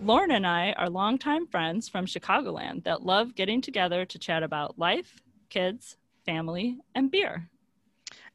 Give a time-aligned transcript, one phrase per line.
[0.00, 4.78] Lauren and I are longtime friends from Chicagoland that love getting together to chat about
[4.78, 5.20] life,
[5.50, 7.48] kids, family, and beer.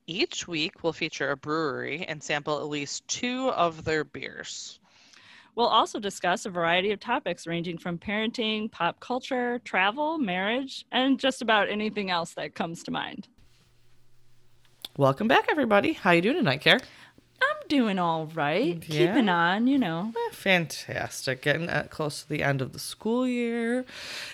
[0.05, 4.81] Each week, we'll feature a brewery and sample at least two of their beers.
[5.55, 11.17] We'll also discuss a variety of topics ranging from parenting, pop culture, travel, marriage, and
[11.17, 13.29] just about anything else that comes to mind.
[14.97, 15.93] Welcome back, everybody.
[15.93, 16.79] How you doing tonight, Care?
[17.49, 18.83] I'm doing all right.
[18.87, 19.07] Yeah?
[19.07, 20.11] Keeping on, you know.
[20.15, 21.41] Eh, Fantastic.
[21.41, 23.85] Getting uh, close to the end of the school year.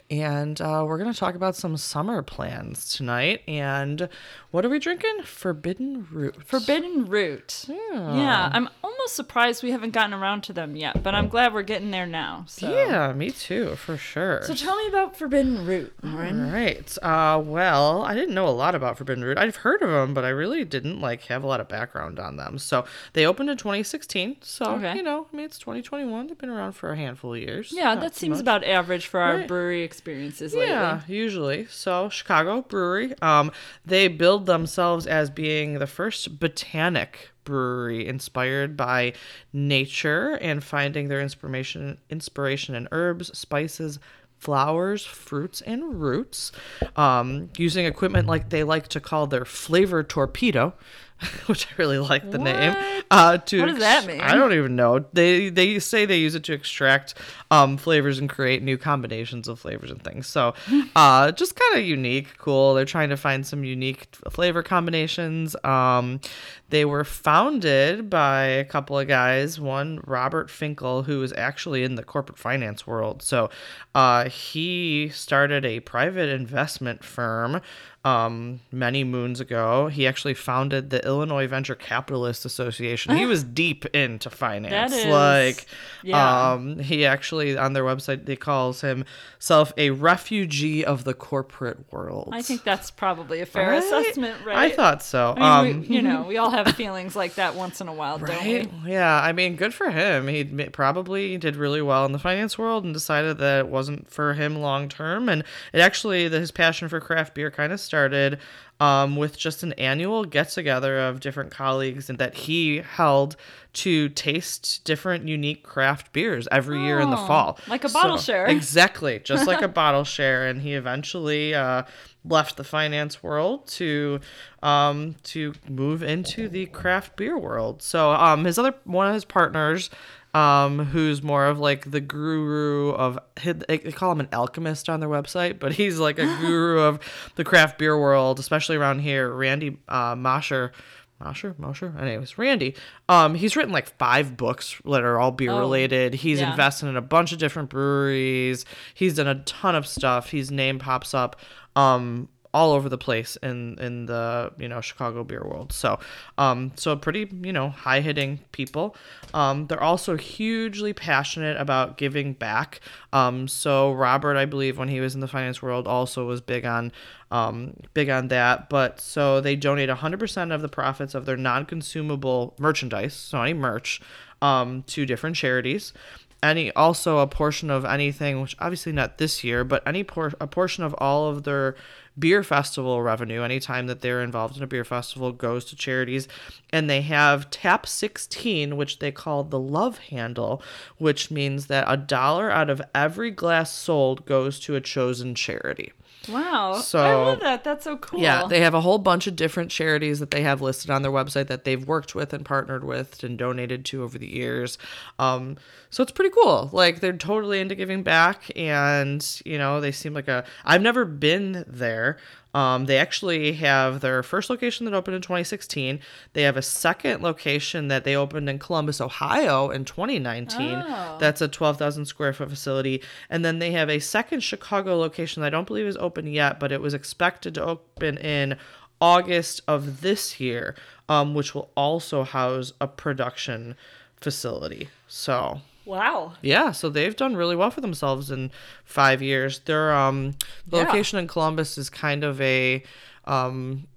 [0.10, 3.42] And uh, we're going to talk about some summer plans tonight.
[3.48, 4.10] And
[4.52, 5.24] what are we drinking?
[5.24, 6.44] Forbidden Root.
[6.46, 7.66] Forbidden Root.
[7.68, 8.16] Yeah.
[8.16, 11.62] Yeah, I'm almost surprised we haven't gotten around to them yet, but I'm glad we're
[11.64, 12.46] getting there now.
[12.48, 12.70] So.
[12.70, 14.42] Yeah, me too, for sure.
[14.44, 16.46] So tell me about Forbidden Root, Lauren.
[16.46, 16.98] All right.
[17.02, 19.38] Uh, well, I didn't know a lot about Forbidden Root.
[19.38, 22.38] I've heard of them, but I really didn't like have a lot of background on
[22.38, 22.58] them.
[22.58, 24.38] So they opened in 2016.
[24.42, 24.96] So Okay.
[24.96, 26.28] you know, I mean, it's 2021.
[26.28, 27.72] They've been around for a handful of years.
[27.76, 28.42] Yeah, Not that seems much.
[28.42, 29.48] about average for our Right.
[29.48, 31.66] brewery experiences Yeah, usually.
[31.70, 33.14] So Chicago Brewery.
[33.22, 33.52] Um,
[33.86, 39.14] they build themselves as being the first botanic brewery inspired by
[39.54, 44.00] nature and finding their inspiration inspiration in herbs, spices,
[44.38, 46.52] flowers, fruits, and roots.
[46.96, 50.74] Um, using equipment like they like to call their flavor torpedo.
[51.48, 52.74] Which I really like the name.
[52.74, 53.06] What?
[53.12, 54.22] Uh, to What does that mean?
[54.22, 55.06] I don't even know.
[55.12, 57.16] They they say they use it to extract
[57.52, 60.28] um, flavors and create new combinations of flavors and things.
[60.28, 60.54] So,
[60.96, 62.74] uh, just kind of unique, cool.
[62.74, 65.56] They're trying to find some unique flavor combinations.
[65.64, 66.22] Um,
[66.70, 69.60] they were founded by a couple of guys.
[69.60, 73.24] One, Robert Finkel, who is actually in the corporate finance world.
[73.24, 73.50] So,
[73.94, 77.62] uh, he started a private investment firm
[78.06, 79.88] um, many moons ago.
[79.88, 83.18] He actually founded the Illinois Venture Capitalist Association.
[83.18, 84.94] He was deep into finance.
[84.94, 85.66] is- like,
[86.04, 86.52] yeah.
[86.54, 92.30] um, he actually on their website they calls himself a refugee of the corporate world.
[92.32, 93.84] I think that's probably a fair Right?
[93.84, 94.58] assessment, right?
[94.58, 95.34] I thought so.
[95.38, 97.94] I mean, um, we, you know, we all have feelings like that once in a
[97.94, 98.70] while, don't we?
[98.92, 100.28] Yeah, I mean, good for him.
[100.28, 104.34] He probably did really well in the finance world and decided that it wasn't for
[104.36, 105.28] him long term.
[105.28, 105.44] And
[105.74, 108.38] it actually, the, his passion for craft beer kind of started
[108.80, 113.36] um, with just an annual get together of different colleagues and that he held
[113.74, 117.60] to taste different unique craft beers every year in the Oh, fall.
[117.68, 118.46] like a bottle share.
[118.60, 120.48] Exactly, just like a bottle share.
[120.48, 121.84] And he eventually uh,
[122.24, 124.22] left the finance world to
[124.64, 127.82] um, to move into the craft beer world.
[127.82, 129.90] So um, his other one of his partners.
[130.34, 135.10] Um, who's more of like the guru of they call him an alchemist on their
[135.10, 137.00] website, but he's like a guru of
[137.36, 139.32] the craft beer world, especially around here.
[139.32, 140.72] Randy uh, Mosher,
[141.20, 141.96] Mosher, Mosher.
[142.00, 142.76] Anyways, Randy.
[143.10, 146.14] Um, he's written like five books that are all beer Oh, related.
[146.14, 146.52] He's yeah.
[146.52, 148.66] invested in a bunch of different breweries.
[148.94, 150.30] He's done a ton of stuff.
[150.30, 151.38] His name pops up
[151.76, 155.72] um all over the place in in the you know Chicago beer world.
[155.72, 156.00] So
[156.38, 158.96] um so pretty you know high hitting people.
[159.34, 162.80] Um they're also hugely passionate about giving back.
[163.14, 166.66] Um so Robert I believe when he was in the finance world also was big
[166.66, 166.92] on
[167.32, 168.70] um big on that.
[168.70, 174.02] But so they donate 100% of the profits of their non-consumable merchandise, so any merch
[174.42, 175.94] um to different charities
[176.42, 180.48] any also a portion of anything which obviously not this year but any por- a
[180.48, 181.76] portion of all of their
[182.20, 186.28] beer festival revenue anytime that they're involved in a beer festival goes to charities.
[186.72, 190.62] And they have tap 16 which they call the love handle
[190.98, 195.94] which means that a dollar out of every glass sold goes to a chosen charity
[196.32, 196.74] Wow.
[196.74, 197.64] I So- love that.
[197.64, 198.20] That's so cool.
[198.20, 201.12] yeah, they have a whole bunch of different charities that they have listed on their
[201.12, 204.78] website that they've worked with and partnered with and donated to over the years.
[205.18, 205.58] Um,
[205.90, 206.70] so it's pretty cool.
[206.72, 210.44] Like they're totally into giving back, and you know they seem like a.
[210.66, 212.18] I've never been there.
[212.54, 216.00] Um, they actually have their first location that opened in 2016.
[216.34, 220.84] They have a second location that they opened in Columbus, Ohio in 2019.
[220.88, 221.18] Oh.
[221.20, 223.04] That's a 12,000 square foot facility.
[223.30, 226.60] And then they have a second Chicago location that I don't believe is open yet,
[226.60, 228.58] but it was expected to open in
[229.00, 230.76] August of this year,
[231.08, 233.76] um, which will also house a production
[234.18, 234.90] facility.
[235.08, 236.34] So Wow.
[236.44, 238.52] Yeah, so they've done really well for themselves in
[238.86, 239.60] five years.
[239.60, 240.36] Their um,
[240.68, 240.84] the Yeah.
[240.84, 242.84] location in Columbus is kind of a
[243.26, 243.88] um,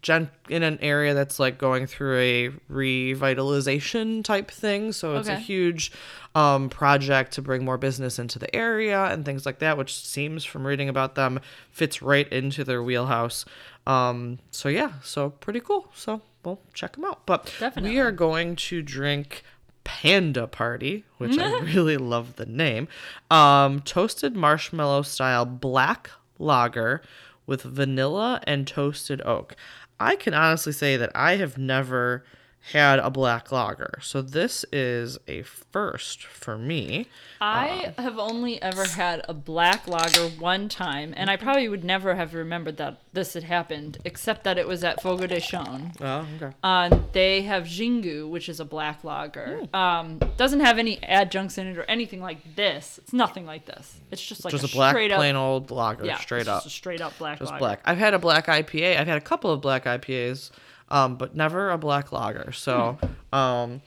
[0.00, 4.92] gen- in an area that's like going through a revitalization type thing.
[4.92, 5.92] So it's a huge
[6.34, 10.44] um, project to bring more business into the area and things like that, which seems
[10.44, 11.40] from reading about them
[11.70, 13.44] fits right into their wheelhouse.
[13.86, 15.88] Um, so yeah, so pretty cool.
[15.94, 17.26] So we'll check them out.
[17.26, 17.90] But Definitely.
[17.90, 19.42] we are going to drink
[19.84, 22.88] Panda Party, which I really love the name.
[23.30, 27.02] Um, toasted marshmallow style black lager
[27.46, 29.56] with vanilla and toasted oak.
[29.98, 32.24] I can honestly say that I have never
[32.72, 37.06] had a black lager, so this is a first for me.
[37.40, 42.14] I have only ever had a black lager one time, and I probably would never
[42.14, 45.90] have remembered that this had happened, except that it was at Fogo de Chão.
[46.00, 46.54] Oh, okay.
[46.62, 49.62] Uh, they have Xingu, which is a black lager.
[49.74, 52.98] Um, doesn't have any adjuncts in it or anything like this.
[53.02, 54.00] It's nothing like this.
[54.12, 56.62] It's just like Just a, a, black, straight up, plain old lager, yeah, straight up.
[56.62, 57.58] just a straight up black Just lager.
[57.58, 57.80] black.
[57.84, 58.98] I've had a black IPA.
[59.00, 60.50] I've had a couple of black IPAs,
[60.92, 62.52] um, but never a black lager.
[62.52, 62.98] So,
[63.32, 63.34] Hmm.
[63.36, 63.82] um,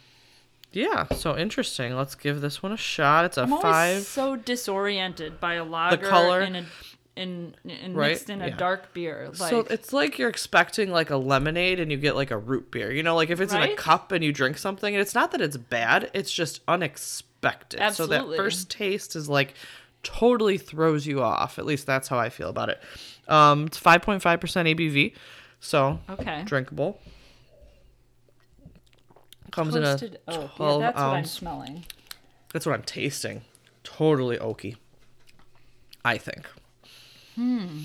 [0.73, 1.05] yeah.
[1.15, 1.95] So interesting.
[1.95, 3.23] Let's give this one a shot.
[3.23, 4.01] It's a I'm five.
[4.01, 6.41] so disoriented by a lager The color.
[6.41, 6.65] in a
[7.15, 8.57] in, in Right, mixed in a yeah.
[8.57, 9.29] dark beer.
[9.39, 12.71] Like, so it's like you're expecting like a lemonade and you get like a root
[12.71, 12.91] beer.
[12.91, 15.31] You know, like if it's in a cup and you drink something, and it's not
[15.31, 17.79] that it's bad, it's just unexpected.
[17.93, 19.53] So that first taste is like
[20.03, 21.57] totally throws you off.
[21.57, 22.81] At least that's how I feel about it.
[23.29, 25.13] Um, it's 5.5% ABV,
[25.65, 26.43] so okay.
[26.45, 26.99] drinkable.
[29.51, 30.41] Comes in Toasted a oak.
[30.41, 31.85] Yeah, 12 that's what I'm smelling.
[32.53, 33.41] That's what I'm tasting.
[33.83, 34.77] Totally oaky.
[36.03, 36.47] I think.
[37.35, 37.83] Hmm.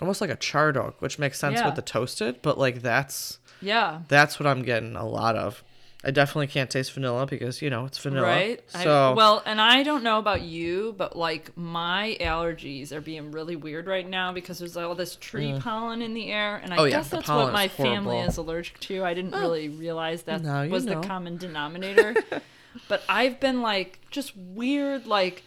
[0.00, 1.66] Almost like a charred oak, which makes sense Yeah.
[1.66, 4.00] with the toasted, but like that's Yeah.
[4.08, 5.62] that's what I'm getting a lot of.
[6.04, 8.26] I definitely can't taste vanilla because you know it's vanilla.
[8.26, 8.60] Right.
[8.74, 13.30] I- So well, and I don't know about you, but like my allergies are being
[13.30, 16.76] really weird right now because there's all this tree pollen in the air, and I
[16.76, 16.80] Mm.
[16.80, 19.04] Oh, guess the that's what my family is allergic to.
[19.04, 21.00] I didn't really realize that was know.
[21.00, 22.14] the common denominator.
[22.88, 25.44] but I've been like just weird, like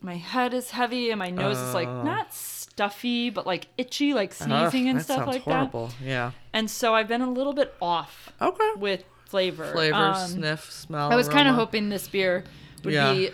[0.00, 4.32] my head is heavy and my nose is like not stuffy, but like itchy, like
[4.34, 5.90] sneezing and that stuff like horrible.
[6.02, 6.32] Yeah.
[6.52, 8.70] And so I've been a little bit off Okay.
[8.76, 9.64] with flavor.
[9.72, 11.10] Flavor, Um, sniff, smell.
[11.10, 12.44] I was kind of hoping this beer
[12.84, 13.12] would Yeah.
[13.14, 13.30] be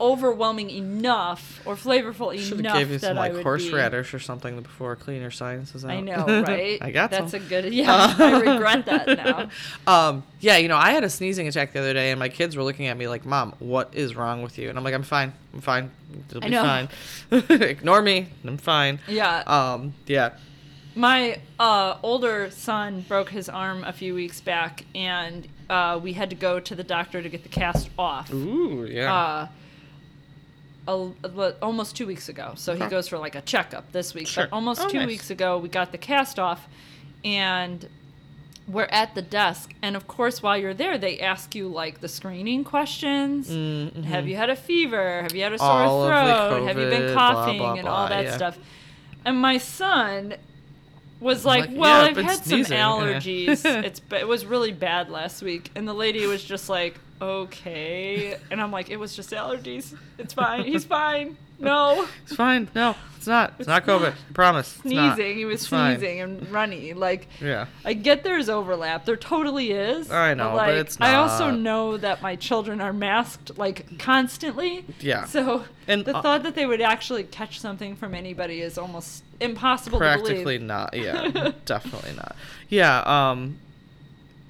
[0.00, 4.96] overwhelming enough or flavorful Should enough have gave you some like horseradish or something before
[4.96, 5.90] cleaner science is out.
[5.90, 6.78] I know, right?
[6.80, 7.42] I got That's some.
[7.42, 7.72] a good.
[7.80, 9.48] Yeah, I regret that now.
[9.86, 12.56] Um, yeah, you know, I had a sneezing attack the other day, and my kids
[12.56, 15.02] were looking at me like, "Mom, what is wrong with you?" And I'm like, "I'm
[15.02, 15.34] fine.
[15.52, 15.90] I'm fine.
[16.30, 16.62] It'll I be know.
[16.62, 17.60] fine.
[17.60, 18.28] Ignore me.
[18.44, 20.30] I'm fine." Yeah, Um, yeah.
[20.94, 26.30] My uh, older son broke his arm a few weeks back, and uh, we had
[26.30, 28.32] to go to the doctor to get the cast off.
[28.32, 29.14] Ooh, yeah.
[29.14, 29.48] Uh,
[30.88, 32.52] a, a- almost two weeks ago.
[32.56, 34.26] So he goes for like a checkup this week.
[34.26, 34.44] Sure.
[34.44, 35.06] But almost Oh, two nice.
[35.06, 36.66] weeks ago, we got the cast off,
[37.24, 37.88] and
[38.66, 39.72] we're at the desk.
[39.82, 43.48] And of course, while you're there, they ask you like the screening questions.
[44.06, 45.22] Have you had a fever?
[45.22, 46.66] Have you had a sore All throat?
[46.66, 48.36] Have you been COVID, blah, coughing blah, and all blah, that yeah.
[48.36, 48.58] stuff?
[49.24, 50.34] And my son
[51.20, 53.64] was like, like, "Well, "Yeah, I've had some sneezing, yeah." allergies.
[53.84, 58.60] it's it was really bad last week." And the lady was just like, "Okay," and
[58.60, 59.94] I'm like, "It was just allergies.
[60.18, 60.64] It's fine.
[60.64, 61.36] He's fine.
[61.60, 62.68] No it's fine.
[62.74, 63.52] No, it's not.
[63.58, 64.12] It's, not COVID.
[64.12, 64.76] I promise.
[64.76, 65.16] It's not.
[65.16, 65.36] sneezing.
[65.36, 65.98] He was It's fine.
[65.98, 66.94] sneezing and runny.
[66.94, 67.66] Like Yeah.
[67.84, 69.04] I get there's overlap.
[69.04, 70.10] There totally is.
[70.10, 74.84] I know, but like, it's I also know that my children are masked like constantly.
[75.00, 75.24] Yeah.
[75.26, 79.22] So And, the uh, thought that they would actually catch something from anybody is almost
[79.40, 80.94] impossible to Practically not.
[80.94, 81.52] Yeah.
[81.66, 82.36] definitely not.
[82.68, 83.00] Yeah.
[83.02, 83.58] Um.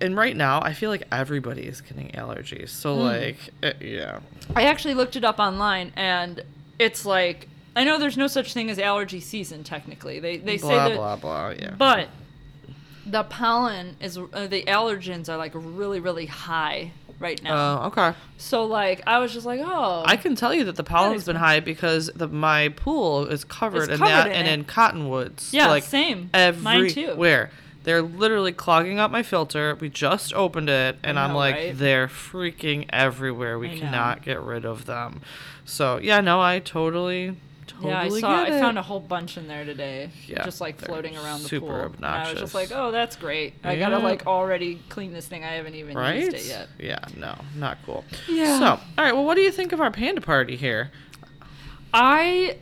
[0.03, 2.71] And right now, I feel like everybody is getting allergies.
[2.71, 3.01] So Hmm.
[3.03, 4.21] like, eh, yeah.
[4.57, 6.43] I actually looked it up online, and
[6.81, 10.19] it's like I know there's no such thing as allergy season technically.
[10.19, 11.49] They they say Blah that, blah blah.
[11.51, 11.75] Yeah.
[11.79, 12.09] but
[13.07, 17.83] the pollen is uh, the allergens are like really really high right now.
[17.83, 18.15] Oh, okay.
[18.39, 21.37] so like I was just like, oh, I can tell you that the pollen's been
[21.37, 24.53] high because the my pool is covered It's in that in and it.
[24.53, 25.53] in cottonwoods.
[25.53, 26.31] Yeah, like same.
[26.33, 27.03] Mine too.
[27.09, 27.51] everywhere.
[27.83, 29.77] They're literally clogging up my filter.
[29.81, 31.79] We just opened it, and I I'm like, right?
[31.79, 33.59] they're freaking everywhere.
[33.59, 33.81] We I know.
[33.81, 35.23] cannot get rid of them.
[35.65, 38.43] So yeah, no, I totally, totally yeah, I saw.
[38.43, 40.11] I found a whole bunch in there today.
[40.27, 41.95] Yeah, just like floating around the super pool.
[41.97, 43.55] And I was just like, oh, that's great.
[43.65, 45.43] I gotta like already clean this thing.
[45.45, 46.21] I haven't even right?
[46.21, 46.69] used it yet.
[46.79, 48.05] Yeah, no, not cool.
[48.29, 48.59] Yeah.
[48.59, 49.13] So, all right.
[49.13, 50.91] Well, what do you think of our panda party here?
[51.95, 52.59] I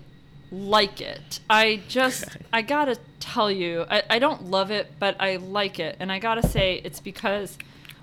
[0.51, 1.41] like it.
[1.49, 2.25] I just.
[2.53, 5.97] I gotta tell you, I, I don't love it, but I like it.
[6.01, 7.59] And I gotta say, it's because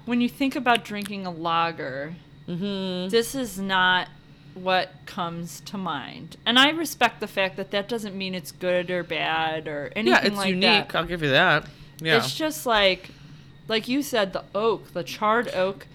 [0.05, 2.15] when you think about drinking a lager,
[2.47, 3.09] mm-hmm.
[3.09, 4.07] this is not
[4.53, 6.37] what comes to mind.
[6.45, 10.13] And I respect the fact that that doesn't mean it's good or bad or anything
[10.13, 10.61] Yeah, it's like unique.
[10.91, 10.95] that.
[10.95, 11.67] I'll give you that.
[11.99, 12.17] Yeah.
[12.17, 13.09] It's just like,
[13.67, 15.87] like you said, the oak, the charred oak,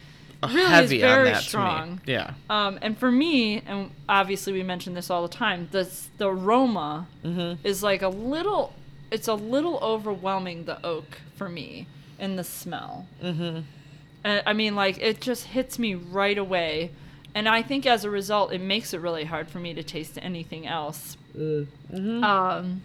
[0.48, 2.00] really heavy is very on that strong.
[2.06, 2.34] Yeah.
[2.48, 7.06] Um, and for me, and obviously we mention this all the time, the the aroma
[7.24, 7.66] Mm-hmm.
[7.66, 8.72] is like a little,
[9.10, 10.64] it's a little overwhelming.
[10.64, 11.86] The oak for me,
[12.18, 13.06] and the smell.
[13.22, 13.60] Mm-hmm.
[14.24, 16.92] Uh, I mean, like it just hits me right away,
[17.34, 20.18] and I think as a result, it makes it really hard for me to taste
[20.22, 21.16] anything else.
[21.36, 22.24] Mm-hmm.
[22.24, 22.82] Um,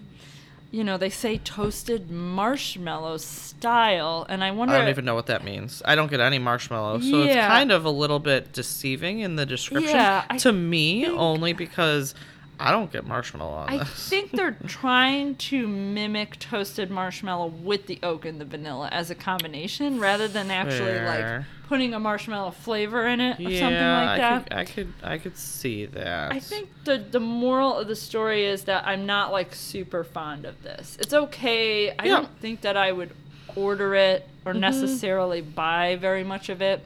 [0.76, 4.76] you know, they say toasted marshmallow style, and I wonder.
[4.76, 5.82] I don't even know what that means.
[5.86, 9.46] I don't get any marshmallow, so it's kind of a little bit deceiving in the
[9.46, 12.14] description Yeah, I to me, think- only because
[12.60, 13.76] I don't get marshmallow on it.
[13.76, 14.10] I this.
[14.10, 19.16] think they're trying to mimic toasted marshmallow with the oak and the vanilla as a
[19.16, 21.38] combination, rather than actually Fair.
[21.40, 24.34] like putting a marshmallow flavor in it or yeah, something like that.
[24.34, 26.32] I could, I could, I could see that.
[26.32, 30.46] I think the the moral of the story is that I'm not like super fond
[30.46, 30.98] of this.
[31.00, 31.92] It's okay.
[31.92, 32.10] I Yeah.
[32.18, 33.12] don't think that I would
[33.56, 34.62] order it or mm-hmm.
[34.62, 36.86] necessarily buy very much of it.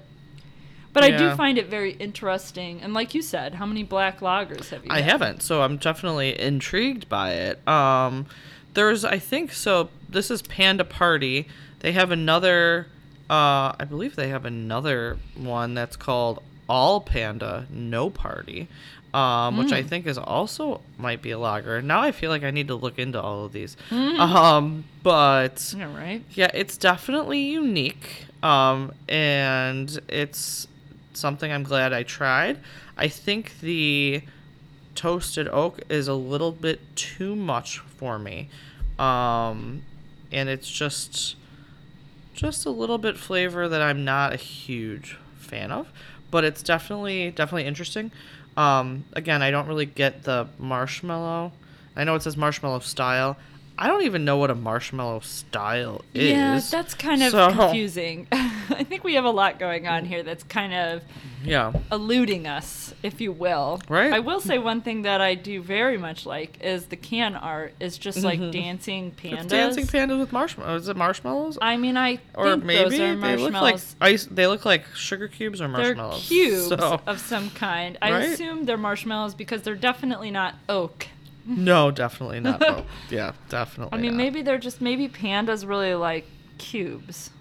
[0.92, 2.82] But I do find it very interesting.
[2.82, 4.92] And like you said, how many black lagers have you?
[4.92, 5.12] I had?
[5.12, 7.68] haven't, so I'm definitely intrigued by it.
[7.68, 8.26] Um,
[8.74, 11.48] there's, I think, so this is Panda Party.
[11.80, 12.88] They have another,
[13.30, 18.68] uh, I believe they have another one that's called All Panda No Party,
[19.14, 21.82] um, which I think is also might be a lager.
[21.82, 23.78] Now I feel like I need to look into all of these.
[23.92, 26.24] Um, but Yeah, right.
[26.32, 28.26] yeah, it's definitely unique.
[28.44, 30.68] Um, and it's
[31.20, 32.60] something I'm glad I tried.
[32.98, 34.24] I think the
[34.96, 38.50] toasted oak is a little bit too much for me.
[38.98, 39.84] Um,
[40.32, 41.36] and it's just
[42.34, 45.92] just a little bit flavor that I'm not a huge fan of,
[46.32, 48.12] but it's definitely definitely interesting.
[48.58, 51.54] Um, again, I don't really get the marshmallow.
[51.96, 53.38] I know it says marshmallow style.
[53.82, 56.32] I don't even know what a marshmallow style is.
[56.32, 58.28] Yeah, that's kind of So- confusing.
[58.32, 61.02] I think we have a lot going on here that's kind of
[61.46, 61.72] Yeah.
[61.90, 63.80] eluding us, if you will.
[63.88, 64.12] Right.
[64.12, 67.74] I will say one thing that I do very much like is the can art
[67.80, 68.52] is just like Mhm.
[68.52, 69.44] dancing pandas.
[69.44, 70.82] It's dancing pandas with marshmallows.
[70.84, 71.58] Is it marshmallows?
[71.62, 74.26] I mean, I or think maybe those are they look like ice.
[74.30, 76.28] They look like sugar cubes or marshmallows.
[76.28, 77.98] They're cubes So- of some kind.
[78.02, 78.24] I Right?
[78.32, 81.08] assume they're marshmallows because they're definitely not oak.
[81.58, 82.86] no, definitely not.
[83.10, 83.98] yeah, definitely.
[83.98, 84.18] I mean, not.
[84.18, 86.26] maybe they're just maybe pandas really like
[86.58, 87.32] cubes.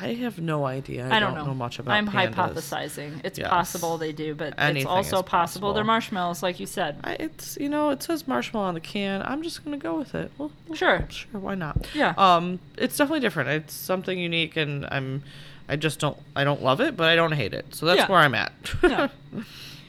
[0.00, 1.08] I have no idea.
[1.08, 1.52] I, I, don't, know.
[1.54, 1.92] much about.
[1.94, 2.34] I'm pandas.
[2.34, 3.20] hypothesizing.
[3.24, 3.48] It's Yes.
[3.50, 5.72] possible they do, but Anything it's also is possible.
[5.72, 7.00] they're marshmallows, like you said.
[7.02, 9.22] I, it's you know it says marshmallow on the can.
[9.24, 10.30] I'm just gonna go with it.
[10.38, 11.04] Well, well, Sure.
[11.10, 11.88] sure, why not?
[11.94, 12.14] Yeah.
[12.16, 13.48] Um, it's definitely different.
[13.50, 15.24] It's something unique, and I'm,
[15.68, 17.74] I just don't, I don't love it, but I don't hate it.
[17.74, 18.06] So that's Yeah.
[18.06, 18.52] where I'm at.
[18.84, 19.08] Yeah.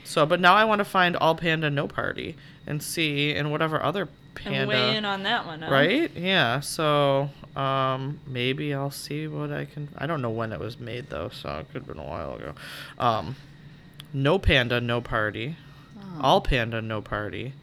[0.10, 2.36] so, but now I want to find all panda no party
[2.66, 4.60] and see and whatever other panda.
[4.60, 5.62] and weigh in on that one.
[5.62, 5.72] huh?
[5.72, 6.10] Right?
[6.16, 6.62] Yeah.
[6.62, 9.90] So, um, maybe I'll see what I can.
[9.96, 12.34] I don't know when it was made though, so it could have been a while
[12.34, 12.54] ago.
[12.98, 13.36] Um,
[14.12, 15.58] no panda, no party.
[15.96, 16.22] Oh.
[16.22, 17.54] All panda, no party,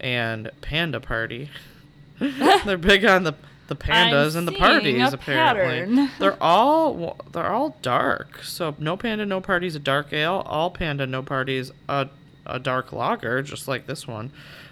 [0.00, 1.50] and panda party.
[2.18, 3.34] They're big on the
[3.68, 5.12] the pandas and the parties.
[5.12, 6.10] apparently, pattern.
[6.18, 8.42] they're all they're all dark.
[8.42, 10.42] So no panda, no parties a dark ale.
[10.46, 12.08] All panda, no parties a
[12.44, 14.30] a dark lager, just like this one.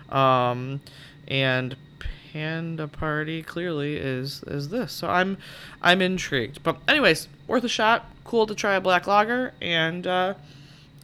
[0.08, 0.80] Um,
[1.26, 1.76] and
[2.32, 4.92] panda party clearly is is this.
[4.92, 5.38] So I'm
[5.82, 6.62] I'm intrigued.
[6.62, 8.10] But anyways, worth a shot.
[8.24, 10.06] Cool to try a black lager and.
[10.06, 10.34] uh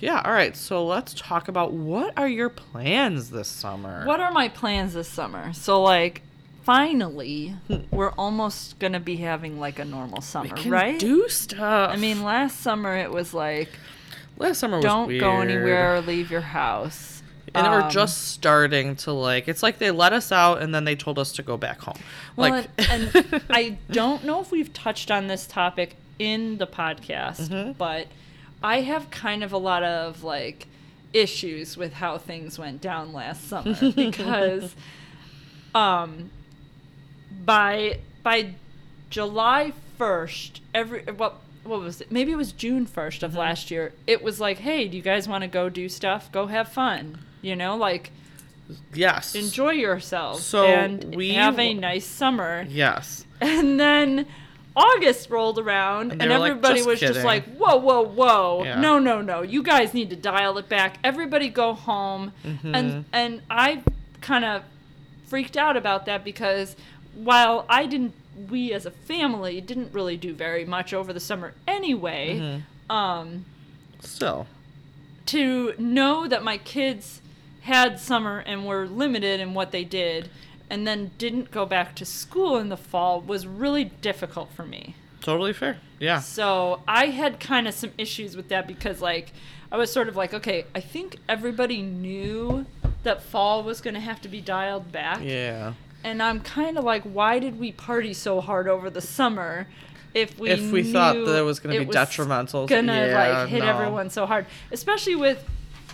[0.00, 0.56] yeah, all right.
[0.56, 4.04] So let's talk about what are your plans this summer?
[4.06, 5.52] What are my plans this summer?
[5.52, 6.22] So, like,
[6.62, 7.54] finally,
[7.90, 10.98] we're almost going to be having like a normal summer, can right?
[10.98, 11.90] do stuff.
[11.90, 13.68] I mean, last summer it was like,
[14.38, 17.22] last summer was don't go anywhere or leave your house.
[17.54, 19.48] And we're Um, just starting to like.
[19.48, 21.96] It's like they let us out and then they told us to go back home.
[22.36, 26.66] Well, like, and, and I don't know if we've touched on this topic in the
[26.66, 27.72] podcast, Mm-hmm.
[27.72, 28.06] but
[28.62, 30.68] I have kind of a lot of like
[31.12, 34.76] issues with how things went down last summer because
[35.74, 36.30] um
[37.44, 38.54] by by
[39.10, 43.24] July 1st every what what was it maybe it was June 1st Mm-hmm.
[43.26, 46.30] of last year it was like hey do you guys want to go do stuff
[46.32, 48.10] go have fun you know like
[48.94, 49.34] yes.
[49.34, 53.24] enjoy yourselves So and we have a nice summer Yes.
[53.40, 54.26] and then
[54.76, 58.62] August rolled around, And and, were like, everybody "Just was just like, "Whoa, whoa, whoa!
[58.64, 58.80] Yeah.
[58.80, 59.42] No, no, no!
[59.42, 60.96] You guys need to dial it back.
[61.02, 62.74] Everybody go home." Mm-hmm.
[62.76, 63.82] And and I
[64.20, 64.62] kind of
[65.26, 66.76] freaked out about that because
[67.14, 68.14] while I didn't,
[68.48, 72.38] we as a family didn't really do very much over the summer anyway.
[72.38, 72.92] Mm-hmm.
[72.92, 73.44] Um,
[74.00, 74.46] Still.
[75.26, 77.20] to know that my kids
[77.62, 80.30] had summer and were limited in what they did
[80.70, 84.94] and then didn't go back to school in the fall was really difficult for me.
[85.20, 85.78] Totally fair.
[85.98, 86.20] Yeah.
[86.20, 89.32] So I had kind of some issues with that because, like,
[89.70, 92.64] I was sort of like, okay, I think everybody knew
[93.02, 95.20] that fall was going to have to be dialed back.
[95.22, 95.74] Yeah.
[96.02, 99.66] And I'm kind of like, why did we party so hard over the summer
[100.14, 103.48] if we If we thought that it was gonna be detrimental to- Gonna yeah, like
[103.48, 103.66] hit no.
[103.68, 105.48] everyone so hard, especially with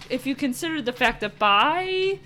[0.09, 2.19] if you consider the fact that by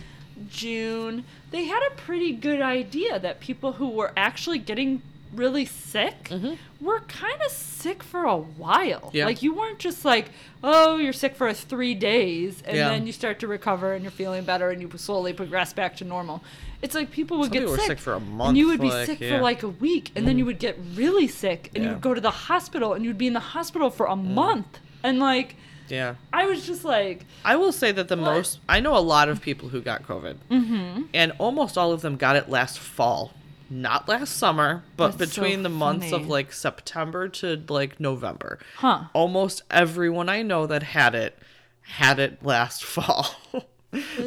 [0.49, 5.03] June they had a pretty good idea that people who were actually getting
[5.35, 9.01] really sick we were kind of sick for a while.
[9.01, 9.17] Mm-hmm.
[9.17, 9.27] Yeah.
[9.27, 10.31] Like you weren't just like,
[10.65, 12.89] oh, you're sick for three days and Yeah.
[12.89, 16.05] then you start to recover and you're feeling better and you slowly progress back to
[16.05, 16.43] normal.
[16.83, 18.67] It's like people would Some get people were sick, sick for a month, and you
[18.69, 19.31] would be like, sick yeah.
[19.33, 19.37] Mm.
[19.37, 22.15] for like a week, and then you would get really sick, and you would go
[22.15, 25.57] to the hospital, and you'd be in the hospital for a month, and like
[25.89, 26.15] Yeah.
[26.33, 28.25] I was just like, I will say that the What?
[28.33, 31.03] most I know a lot of people who got COVID, mm-hmm.
[31.13, 33.33] and almost all of them got it last fall,
[33.71, 38.59] not last summer, but That's so between the months of like September to like November.
[38.77, 39.05] huh?
[39.13, 41.39] Almost everyone I know that had it
[41.83, 43.27] had it last fall.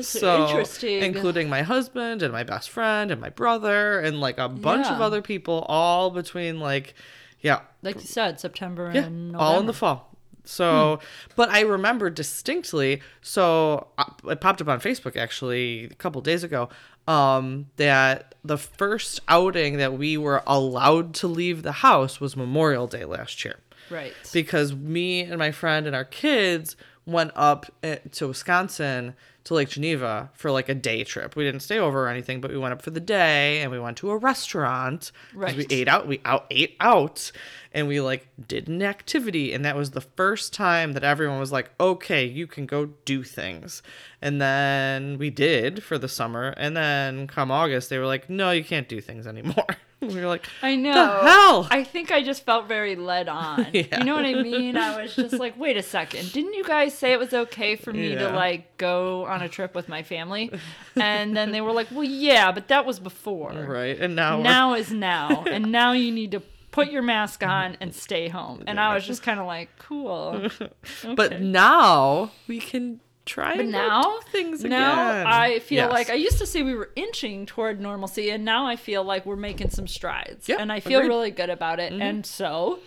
[0.01, 1.01] So interesting.
[1.03, 5.00] including my husband and my best friend and my brother and like a bunch of
[5.00, 6.95] other people all between like
[7.39, 9.43] yeah like you said, September yeah, and November.
[9.43, 10.09] all in the fall.
[10.45, 11.00] So,
[11.38, 13.01] but I remember distinctly.
[13.21, 16.67] So uh, it popped up on Facebook actually a couple days ago.
[17.05, 22.88] Um, that the first outing that we were allowed to leave the house was Memorial
[22.88, 23.57] Day last year
[23.89, 24.13] right.
[24.31, 29.69] because me and my friend and our kids went up eh, to Wisconsin to Lake
[29.69, 31.36] Geneva for like a day trip.
[31.36, 33.79] We didn't stay over or anything, but we went up for the day and we
[33.79, 35.12] went to a restaurant.
[35.33, 35.55] Right.
[35.55, 36.07] We ate out.
[36.07, 37.31] We out ate out,
[37.74, 41.51] and we like did an activity, and that was the first time that everyone was
[41.51, 43.82] like, "Okay, you can go do things."
[44.22, 48.51] And then we did for the summer, and then come August, they were like, "No,
[48.51, 49.65] you can't do things anymore."
[50.08, 50.94] we were like, I know.
[50.94, 51.68] The hell?
[51.72, 53.68] I think I just felt very led on.
[53.74, 54.00] Yeah.
[54.00, 54.77] You know what I mean?
[54.77, 56.31] I was just like, wait a second.
[56.31, 59.74] Didn't you guys say it was okay for me to like go on a trip
[59.74, 60.51] with my family?
[60.96, 63.51] And then they were like, well, yeah, but that was before.
[63.51, 65.44] right, and now Now is now.
[65.44, 66.42] And now you need to
[66.74, 68.64] put your mask on and stay home.
[68.68, 70.50] And I was just kind of like, cool.
[71.16, 75.27] But now we can try But now, things now again.
[75.27, 75.92] I feel Yes.
[75.94, 79.25] like I used to say we were inching toward normalcy, and now I feel like
[79.25, 81.07] we're making some strides, Yep, and I feel agreed.
[81.07, 81.94] really good about it.
[81.94, 82.01] Mm-hmm.
[82.01, 82.79] And so,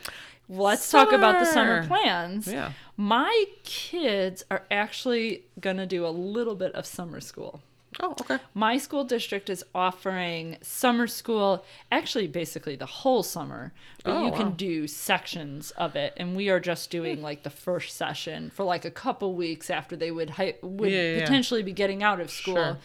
[0.49, 1.89] let's talk about the summer Summer.
[2.03, 2.49] plans.
[2.49, 2.73] Yeah.
[2.99, 7.63] My kids are actually gonna do a little bit of summer school.
[8.01, 8.39] Oh, okay.
[8.55, 13.73] My school district is offering summer school, actually, basically the whole summer,
[14.05, 16.13] but Oh, you can do sections of it.
[16.17, 16.99] And we are just hmm.
[16.99, 20.91] doing like the first session for like a couple weeks after they would hi- would
[20.91, 21.25] Yeah, yeah, yeah.
[21.25, 22.55] potentially be getting out of school.
[22.55, 22.79] Sure.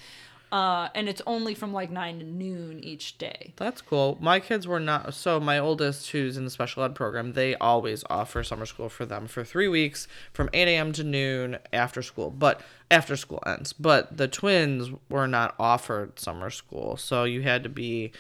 [0.52, 3.54] Uh, and it's only from like nine to noon each day.
[3.56, 4.18] That's cool.
[4.20, 8.04] My kids were not so my oldest who's in the special ed program, they always
[8.10, 12.30] offer summer school for them for three weeks from eight AM to noon after school.
[12.30, 12.62] But
[12.92, 13.74] after school ends.
[13.74, 16.98] But the twins were not offered summer school.
[16.98, 18.12] So you had to be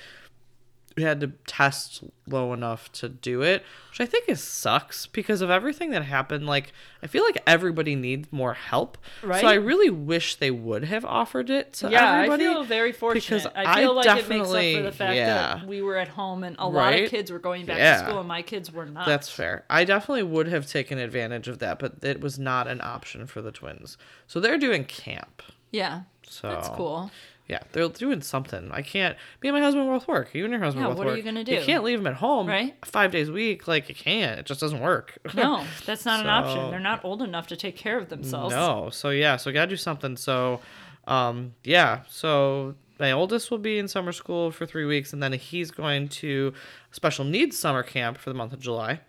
[0.97, 5.41] you had to test low enough to do it, which I think is sucks because
[5.41, 6.45] of everything that happened.
[6.45, 8.97] Like I feel like everybody needs more help.
[9.23, 9.39] Right.
[9.41, 12.45] So I really wish they would have offered it to Yeah, everybody.
[12.47, 13.23] I feel very fortunate.
[13.43, 15.25] because I feel I like it makes up for definitely- the fact yeah.
[15.55, 18.01] that we were at home and a lot of kids were going back Yeah.
[18.01, 19.05] to school and my kids were not.
[19.05, 19.65] That's fair.
[19.69, 23.41] I definitely would have taken advantage of that, but it was not an option for
[23.41, 23.97] the twins.
[24.27, 25.41] So they're doing camp.
[25.71, 26.01] yeah.
[26.27, 27.11] So That's cool.
[27.51, 28.71] Yeah, they're doing something.
[28.71, 29.17] I can't.
[29.43, 30.33] Me and my husband both work.
[30.33, 31.51] You and your husband Yeah, both what are you gonna do?
[31.53, 32.73] You can't leave them at home Right?
[32.85, 33.67] five days a week.
[33.67, 34.39] Like you can't.
[34.39, 35.17] It just doesn't work.
[35.35, 36.71] No, that's not an option.
[36.71, 38.55] They're not old enough to take care of themselves.
[38.55, 38.89] No.
[38.91, 39.35] So yeah.
[39.35, 40.15] So we gotta do something.
[40.15, 40.61] So,
[41.07, 42.01] um, yeah.
[42.09, 46.07] So my oldest will be in summer school for three weeks, and then he's going
[46.09, 46.53] to
[46.91, 49.01] special needs summer camp for the month of July.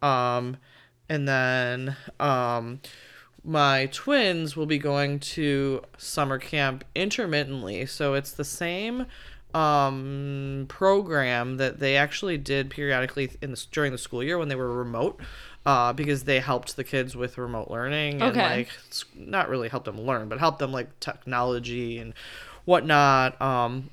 [0.00, 0.56] Um,
[1.10, 2.80] and then um,
[3.44, 7.86] my twins will be going to summer camp intermittently.
[7.86, 9.06] So it's the same
[9.52, 14.54] um program that they actually did periodically in the during the school year when they
[14.54, 15.20] were remote
[15.66, 18.40] uh because they helped the kids with remote learning and Okay.
[18.40, 18.68] like
[19.16, 22.14] not really helped them learn but helped them like technology and
[22.64, 23.90] whatnot um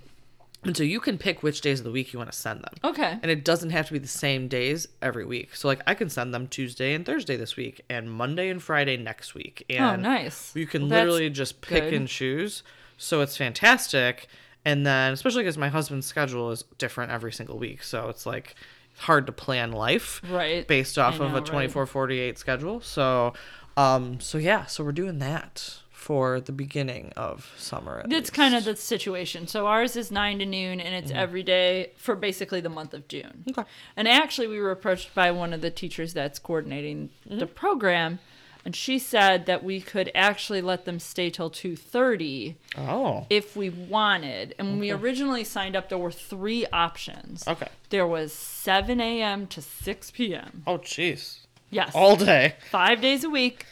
[0.67, 2.73] and so you can pick which days of the week you want to send them
[2.83, 3.17] Okay.
[3.21, 6.09] and it doesn't have to be the same days every week so like i can
[6.09, 10.09] send them tuesday and thursday this week and monday and friday next week and Oh,
[10.09, 10.55] nice.
[10.55, 11.93] you can Well, literally just pick good.
[11.93, 12.63] and choose
[12.97, 14.27] so it's fantastic
[14.65, 18.55] and then especially because my husband's schedule is different every single week so it's like
[18.97, 20.67] hard to plan life Right.
[20.67, 21.45] based off I of know, a right.
[21.45, 23.33] 24 48 schedule so
[23.77, 28.01] Um, so yeah, so we're doing that for the beginning of summer.
[28.07, 29.45] That's kind of the situation.
[29.45, 31.19] So ours is nine to noon, and it's mm-hmm.
[31.19, 33.43] every day for basically the month of June.
[33.49, 33.65] Okay.
[33.97, 37.53] And actually, we were approached by one of the teachers that's coordinating the mm-hmm.
[37.53, 38.19] program,
[38.63, 43.25] and she said that we could actually let them stay till two thirty Oh.
[43.29, 44.55] if we wanted.
[44.57, 47.45] And when we originally signed up, there were three options.
[47.45, 47.67] Okay.
[47.89, 49.45] There was seven a.m.
[49.47, 50.63] to six p.m.
[50.65, 51.39] Oh, jeez.
[51.69, 52.55] Yes, All day.
[52.71, 53.65] five days a week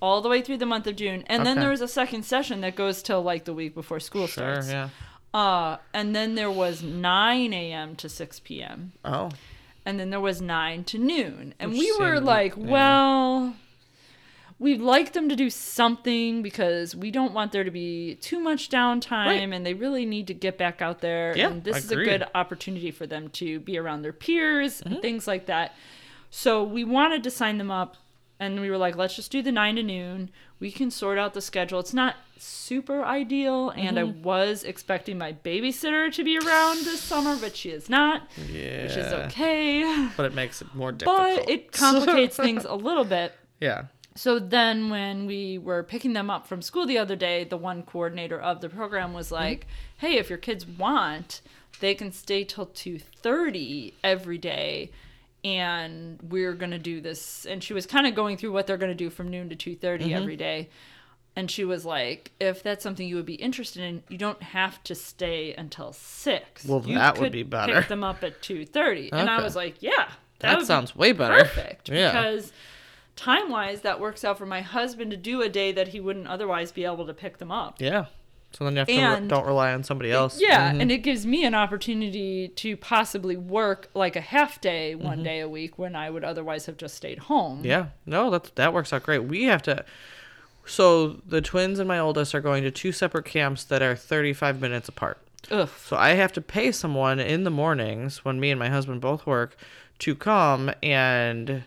[0.00, 2.60] all the way through the month of june and then there was a second session
[2.60, 4.62] that goes till like the week before school Sure.
[4.62, 4.88] starts Yeah.
[5.34, 9.30] uh and then there was 9 a.m to 6 p.m Oh.
[9.84, 12.64] and then there was 9 to noon and Which we were seemed- like yeah.
[12.64, 13.54] well
[14.60, 18.68] we'd like them to do something because we don't want there to be too much
[18.68, 19.52] downtime Right.
[19.52, 22.24] and they really need to get back out there Yeah, and this is a good
[22.34, 24.92] opportunity for them to be around their peers Mm-hmm.
[24.94, 25.74] and things like that
[26.30, 27.96] so we wanted to sign them up
[28.40, 31.34] and we were like let's just do the 9 to noon we can sort out
[31.34, 34.22] the schedule it's not super ideal and i Mm-hmm.
[34.22, 38.82] was expecting my babysitter to be around this summer but she is not Yeah.
[38.84, 41.18] which is okay But it makes it more difficult.
[41.18, 43.86] but it complicates things a little bit yeah.
[44.14, 47.82] so then when we were picking them up from school the other day, the one
[47.82, 49.66] coordinator of the program was like,
[49.98, 51.40] "Hey, if your kids want,
[51.80, 54.90] they can stay till 2:30 every day."
[55.44, 58.76] And we're going to do this and she was kind of going through what they're
[58.76, 60.12] going to do from noon to 2:30 mm-hmm.
[60.12, 60.68] every day.
[61.36, 64.82] And she was like, "If that's something you would be interested in, you don't have
[64.84, 66.64] to stay until 6.
[66.64, 69.76] Well, you that would be better." Pick them up at 2:30." And I was like,
[69.80, 70.08] "Yeah,
[70.40, 71.44] That be sounds way better.
[71.44, 71.88] Perfect.
[71.88, 72.10] Yeah.
[72.10, 72.52] Because
[73.14, 76.26] time wise, that works out for my husband to do a day that he wouldn't
[76.26, 77.80] otherwise be able to pick them up.
[77.80, 78.06] Yeah.
[78.52, 80.40] So then you have to re- don't rely on somebody else.
[80.40, 80.80] Yeah, Mhm.
[80.80, 85.06] and it gives me an opportunity to possibly work like a half day Mm-hmm.
[85.06, 87.60] one day a week when I would otherwise have just stayed home.
[87.64, 89.24] Yeah, no, that that works out great.
[89.24, 89.84] We have to.
[90.66, 94.60] So the twins and my oldest are going to two separate camps that are 35
[94.60, 95.18] minutes apart.
[95.50, 95.68] Ugh.
[95.84, 99.24] So I have to pay someone in the mornings when me and my husband both
[99.26, 99.56] work
[100.00, 101.64] to come and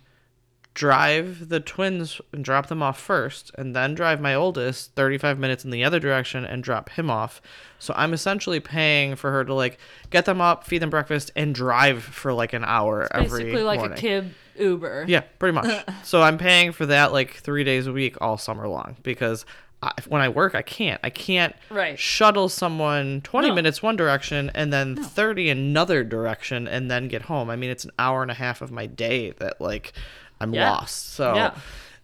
[0.74, 5.66] drive the twins and drop them off first and then drive my oldest 35 minutes
[5.66, 7.42] in the other direction and drop him off.
[7.78, 9.78] So I'm essentially paying for her to like
[10.12, 13.80] get them up, feed them breakfast and drive for like an hour every Basically like
[13.80, 13.98] morning.
[13.98, 15.06] a kid Uber.
[15.08, 15.84] Yeah, pretty much.
[16.04, 19.46] so I'm paying for that like three days a week all summer long because
[19.84, 21.02] I, when I work, I can't.
[21.04, 21.98] I can't Right.
[21.98, 23.56] shuttle someone 20 No.
[23.56, 27.50] minutes one direction and then 30 another direction and then get home.
[27.50, 29.94] I mean, it's an hour and a half of my day that like
[30.42, 30.72] I'm Yeah.
[30.72, 31.14] lost.
[31.14, 31.52] So Yeah.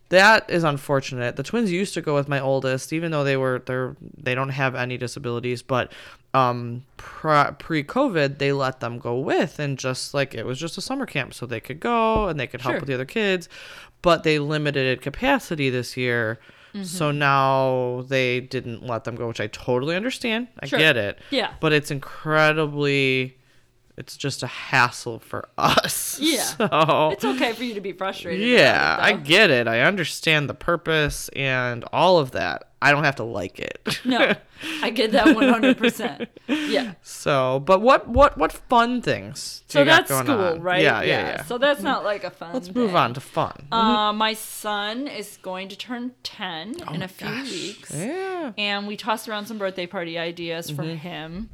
[0.09, 1.35] that is unfortunate.
[1.35, 4.49] The twins used to go with my oldest, even though they were they're they don't
[4.61, 5.91] have any disabilities, but
[6.33, 10.81] um pre COVID they let them go with and just like it was just a
[10.81, 12.79] summer camp so they could go and they could help Sure.
[12.81, 13.49] with the other kids,
[14.01, 16.37] but they limited capacity this year.
[16.73, 16.83] Mm-hmm.
[16.83, 20.47] So now they didn't let them go, which I totally understand.
[20.59, 20.77] I Sure.
[20.77, 21.17] get it.
[21.31, 21.51] Yeah.
[21.61, 23.37] But it's incredibly
[23.97, 26.19] it's just a hassle for us.
[26.27, 26.43] Yeah.
[26.43, 28.47] So It's okay for you to be frustrated.
[28.47, 29.67] yeah, it, I get it.
[29.67, 32.69] I understand the purpose and all of that.
[32.81, 34.01] I don't have to like it.
[34.05, 34.35] No,
[34.83, 36.27] I get that 100%.
[36.47, 36.93] Yeah.
[37.01, 39.63] so, but what what what fun things?
[39.67, 40.61] So that's school, on?
[40.61, 40.81] right?
[40.81, 41.43] Yeah, yeah, yeah.
[41.43, 43.67] So that's not like a fun Let's move on to fun.
[43.71, 47.51] Uh, my son is going to turn 10 in Oh my a few gosh.
[47.51, 47.91] weeks.
[47.93, 48.53] Yeah.
[48.57, 50.97] And we tossed around some birthday party ideas for Mm-hmm.
[50.97, 51.49] him.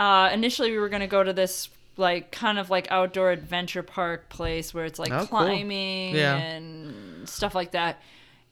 [0.00, 3.82] Uh, initially, we were going to go to this like kind of like outdoor adventure
[3.82, 5.26] park place where it's like Oh, cool.
[5.40, 6.36] climbing Yeah.
[6.38, 8.00] and stuff like that.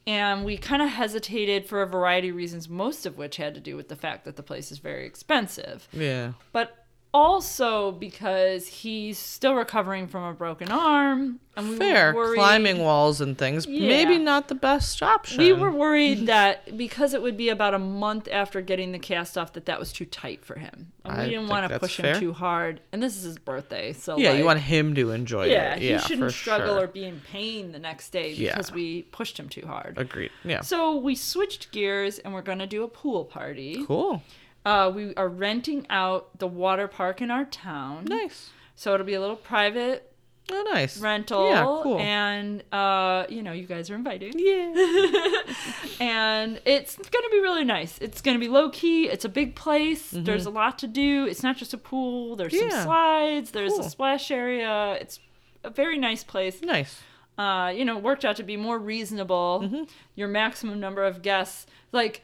[0.07, 3.61] And we kind of hesitated for a variety of reasons, most of which had to
[3.61, 6.33] do with the fact that the place is very expensive Yeah.
[6.53, 6.78] but
[7.14, 12.12] also because he's still recovering from a broken arm and we Fair.
[12.12, 13.66] were worried, Climbing walls and things.
[13.66, 15.38] Maybe not the best option.
[15.42, 19.37] we were worried that because it would be about a month after getting the cast
[19.38, 21.97] off that that was too tight for him and we I didn't want to push
[21.97, 22.14] fair.
[22.14, 25.11] him too hard and this is his birthday so Yeah, like, you want him to
[25.11, 25.83] enjoy yeah it.
[25.83, 26.85] Yeah, he shouldn't struggle sure.
[26.85, 28.53] or be in pain the next day Yeah.
[28.53, 30.31] because we pushed him too hard Agreed.
[30.44, 30.61] Yeah.
[30.61, 34.23] so we switched gears and we're going to do a pool party cool.
[34.68, 38.50] Uh, we are renting out the water park in our town Nice.
[38.76, 40.04] So it'll be a little private
[40.50, 40.98] Oh, nice.
[40.98, 41.50] rental.
[41.50, 41.98] Yeah, cool.
[41.98, 44.35] And uh, you know, you guys are invited.
[44.37, 44.72] Yeah.
[46.00, 47.98] And it's gonna be really nice.
[47.98, 49.09] It's gonna be low key.
[49.09, 50.11] It's a big place.
[50.12, 51.26] There's a lot to do.
[51.26, 52.37] It's not just a pool.
[52.37, 52.68] There's Mm-hmm.
[52.68, 52.76] Yeah.
[52.76, 53.50] some slides.
[53.50, 53.81] There's Cool.
[53.81, 54.96] a splash area.
[55.00, 55.18] It's
[55.64, 56.62] a very nice place.
[56.62, 57.02] nice.
[57.37, 59.61] Uh, you know, worked out to be more reasonable.
[59.64, 59.83] Mm-hmm.
[60.16, 62.22] Your maximum number of guests, like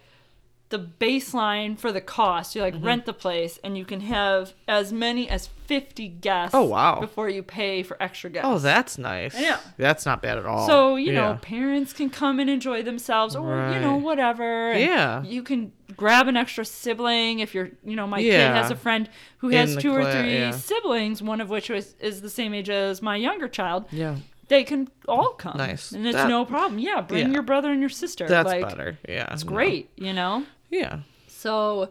[0.71, 2.55] the baseline for the cost.
[2.57, 2.87] You like Mm-hmm.
[2.87, 6.55] rent the place, and you can have as many as fifty guests.
[6.55, 7.01] Oh, wow.
[7.01, 8.47] Before you pay for extra guests.
[8.49, 9.39] Oh, that's nice.
[9.41, 9.59] Yeah.
[9.79, 10.67] That's not bad at all.
[10.67, 14.73] So, you know, parents can come and enjoy themselves or, you know, whatever.
[14.73, 15.23] and Yeah.
[15.23, 19.09] You can grab an extra sibling if you're, you know, my kid has a friend
[19.39, 20.51] who has two or three yeah.
[20.51, 23.87] siblings, one of which was, is the same age as my younger child.
[23.91, 24.17] Yeah.
[24.55, 25.57] They can all come.
[25.57, 25.91] Nice.
[25.91, 26.79] And it's That- no problem.
[26.79, 27.01] Yeah.
[27.01, 27.33] Bring yeah.
[27.33, 28.29] your brother and your sister.
[28.29, 28.99] That's like, better.
[29.09, 29.33] Yeah.
[29.33, 30.45] It's great, you know?
[30.71, 31.01] Yeah.
[31.27, 31.89] So,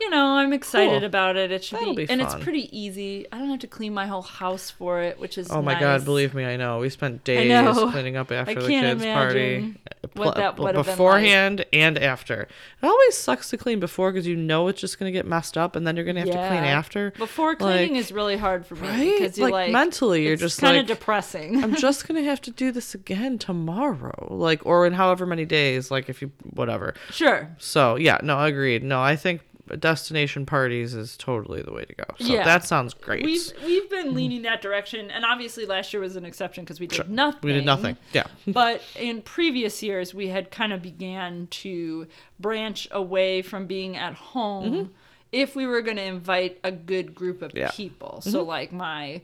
[0.00, 1.04] you know, I'm excited Cool.
[1.04, 1.50] about it.
[1.50, 3.26] It should That'll be, be and it's pretty easy.
[3.32, 5.80] I don't have to clean my whole house for it, which is Oh my nice.
[5.80, 6.78] god, believe me, I know.
[6.80, 7.50] We spent days
[7.92, 9.74] cleaning up after the kids' party.
[10.14, 10.86] what that would been like.
[10.86, 12.42] beforehand and after.
[12.42, 15.76] It always sucks to clean before because you know it's just gonna get messed up,
[15.76, 17.10] and then you're gonna have to clean after.
[17.12, 19.12] Before cleaning Like, is really hard for me right?
[19.18, 21.62] because you Like, like, mentally, you're it's just kind of depressing.
[21.62, 25.90] I'm just gonna have to do this again tomorrow, like or in however many days,
[25.90, 26.94] like if you whatever.
[27.10, 27.50] sure.
[27.58, 28.82] So yeah, no, agreed.
[28.84, 29.40] No, I think
[29.76, 32.04] destination parties is totally the way to go.
[32.18, 32.44] So Yeah.
[32.44, 33.24] that sounds great.
[33.24, 36.86] We've we've been leaning that direction, and obviously last year was an exception because we
[36.86, 37.40] did nothing.
[37.42, 37.96] we did nothing.
[38.12, 38.26] Yeah.
[38.46, 42.06] but in previous years, we had kind of began to
[42.38, 44.92] branch away from being at home
[45.32, 47.58] if we were going to invite a good group of Mm-hmm.
[47.58, 47.70] Yeah.
[47.72, 48.20] people.
[48.20, 49.22] So, like my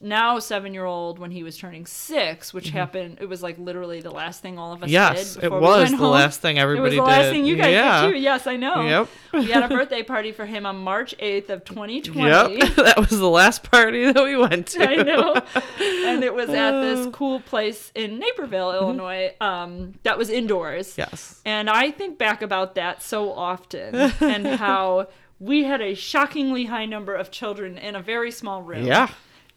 [0.00, 4.00] now seven year old when he was turning six, which happened, it was like literally
[4.00, 4.92] the last thing all of us Mm-hmm.
[4.92, 5.44] Yes, did.
[5.44, 6.12] it before we was went the home.
[6.12, 7.30] last thing everybody It was the last did.
[7.32, 8.02] thing you guys Yeah.
[8.06, 8.18] did too.
[8.18, 8.82] Yes, I know.
[8.82, 9.08] Yep.
[9.32, 12.56] we had a birthday party for him on March 8th of 2020.
[12.58, 14.88] Yep, that was the last party that we went to.
[14.88, 15.34] I know.
[16.08, 17.10] And it was at this Uh.
[17.10, 18.84] cool place in Naperville, Mm-hmm.
[18.84, 20.96] Illinois, um, that was indoors.
[20.98, 21.40] Yes.
[21.44, 26.84] And I think back about that so often and how we had a shockingly high
[26.84, 28.84] number of children in a very small room.
[28.86, 29.08] Yeah.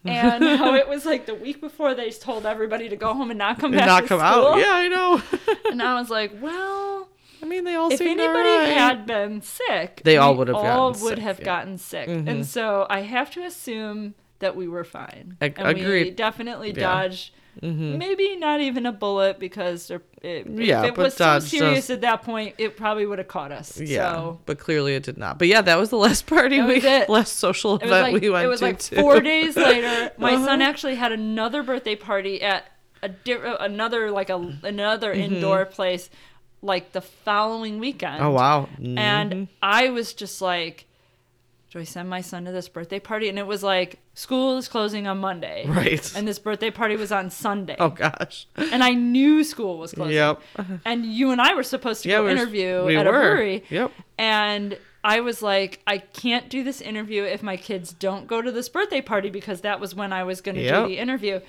[0.05, 3.37] And how it was like the week before they told everybody to go home and
[3.37, 4.47] not come back And not to come school.
[4.47, 4.57] out.
[4.59, 5.21] Yeah, I know.
[5.71, 7.07] And I was like, well,
[7.41, 11.03] I mean, they all if anybody had been sick, They all would have all gotten
[11.03, 11.45] would sick, have yeah.
[11.45, 12.07] gotten sick.
[12.09, 12.27] Mhm.
[12.29, 15.37] And so I have to assume that we were fine.
[15.41, 16.79] Ag- and we definitely Yeah.
[16.81, 20.01] dodged maybe not even a bullet because it,
[20.47, 21.89] Yeah, if it was so serious us.
[21.91, 23.79] at that point, it probably would have caught us.
[23.79, 25.39] Yeah, So but clearly it did not.
[25.39, 28.29] But yeah, that was the last party That we, last social it event like we
[28.29, 28.45] went to.
[28.45, 28.65] it was to.
[28.65, 28.95] like too.
[28.95, 30.11] four days later.
[30.17, 30.69] My son Uh-huh.
[30.69, 32.65] actually had another birthday party at
[33.01, 35.33] a di- another like a another Mm-hmm.
[35.35, 36.09] indoor place,
[36.61, 38.23] like the following weekend.
[38.23, 38.69] Oh wow!
[38.77, 39.47] And Mhm.
[39.61, 40.85] I was just like,
[41.73, 43.27] do I send my son to this birthday party?
[43.29, 45.65] And it was like, school is closing on Monday.
[45.67, 46.15] Right.
[46.15, 47.75] And this birthday party was on Sunday.
[47.79, 48.45] oh gosh.
[48.55, 50.13] And I knew school was closing.
[50.13, 50.39] Yep.
[50.85, 53.19] And you and I were supposed to Yeah, go we interview we at a were.
[53.19, 53.63] brewery.
[53.71, 53.91] Yep.
[54.19, 58.51] And I was like, I can't do this interview if my kids don't go to
[58.51, 60.83] this birthday party because that was when I was going to Yep.
[60.83, 61.39] do the interview.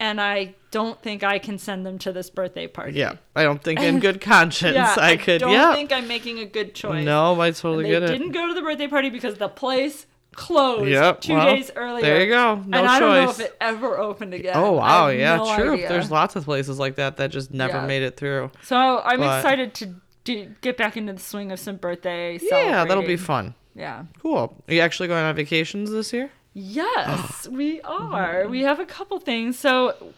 [0.00, 2.94] And I don't think I can send them to this birthday party.
[2.98, 5.40] Yeah, I don't think in good conscience Yeah, I could.
[5.42, 5.74] don't yeah.
[5.74, 7.04] think I'm making a good choice.
[7.04, 8.08] no, I totally get it.
[8.10, 11.20] I didn't go to the birthday party because the place closed Yep.
[11.20, 12.02] two well, days earlier.
[12.02, 12.54] There you go.
[12.66, 13.00] No and I choice.
[13.00, 14.52] don't know if it ever opened again.
[14.56, 15.74] oh wow, yeah, no true.
[15.74, 15.88] idea.
[15.88, 17.86] There's lots of places like that that just never Yeah.
[17.86, 18.50] made it through.
[18.62, 22.38] So I'm but- excited to do, get back into the swing of some birthday.
[22.40, 23.54] Yeah, that'll be fun.
[23.74, 24.04] Yeah.
[24.22, 24.56] Cool.
[24.68, 26.30] Are you actually going on vacations this year?
[26.52, 28.42] Yes, we are.
[28.42, 28.50] Mm-hmm.
[28.50, 29.58] We have a couple things.
[29.58, 30.12] So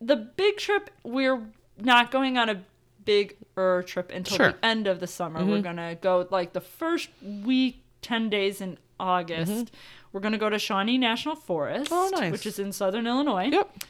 [0.00, 1.42] the big trip, we're
[1.78, 2.62] not going on a
[3.04, 4.46] big er trip until Sure.
[4.48, 4.60] Mm-hmm.
[4.60, 5.44] the end of the summer.
[5.44, 9.70] We're gonna go like the first week, ten days in August.
[10.12, 12.14] We're gonna go to Shawnee National Forest, Mm-hmm.
[12.14, 12.32] Oh, nice.
[12.32, 13.48] which is in southern Illinois.
[13.50, 13.84] Yep.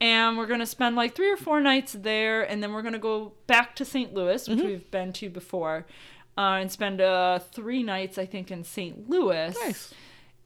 [0.00, 3.32] And we're gonna spend like three or four nights there, and then we're gonna go
[3.46, 4.12] back to St.
[4.12, 4.66] Louis, which Mm-hmm.
[4.66, 5.86] we've been to before,
[6.36, 9.08] uh, and spend uh, three nights, I think, in St.
[9.08, 9.94] Louis Nice.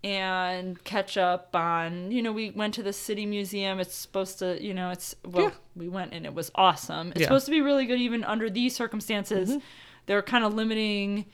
[0.03, 4.63] And catch up on you know we went to the city museum it's supposed to
[4.63, 5.51] you know it's well Yeah.
[5.77, 7.27] we went and it was awesome it's Yeah.
[7.27, 9.59] supposed to be really good even under these circumstances
[10.07, 11.27] they're kind of limiting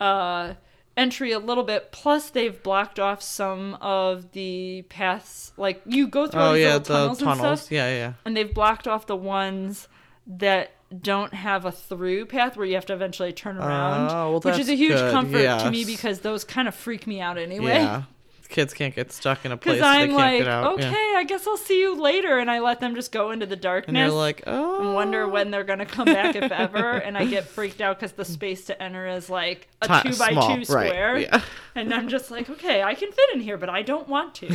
[0.00, 0.54] uh
[0.96, 6.26] entry a little bit plus they've blocked off some of the paths like you go
[6.26, 7.40] through Oh yeah, the tunnels, tunnels.
[7.46, 8.12] and stuff Yeah, yeah.
[8.24, 9.86] and they've blocked off the ones
[10.26, 14.40] that don't have a through path where you have to eventually turn around Oh, well,
[14.40, 17.38] which is a huge good, comfort to me because those kind of freak me out
[17.38, 17.74] anyway.
[17.74, 18.02] Yeah.
[18.50, 20.74] Kids can't get stuck in a place I'm can't like, get out.
[20.74, 21.18] okay, Yeah.
[21.18, 23.88] I guess I'll see you later, and I let them just go into the darkness.
[23.88, 24.80] And you're like, oh.
[24.80, 25.28] and wonder oh.
[25.28, 26.92] when they're gonna come back, if ever.
[26.92, 30.32] And I get freaked out because the space to enter is like a two by
[30.32, 31.42] small, two right, square, yeah.
[31.76, 34.46] and I'm just like, okay, I can fit in here, but I don't want to.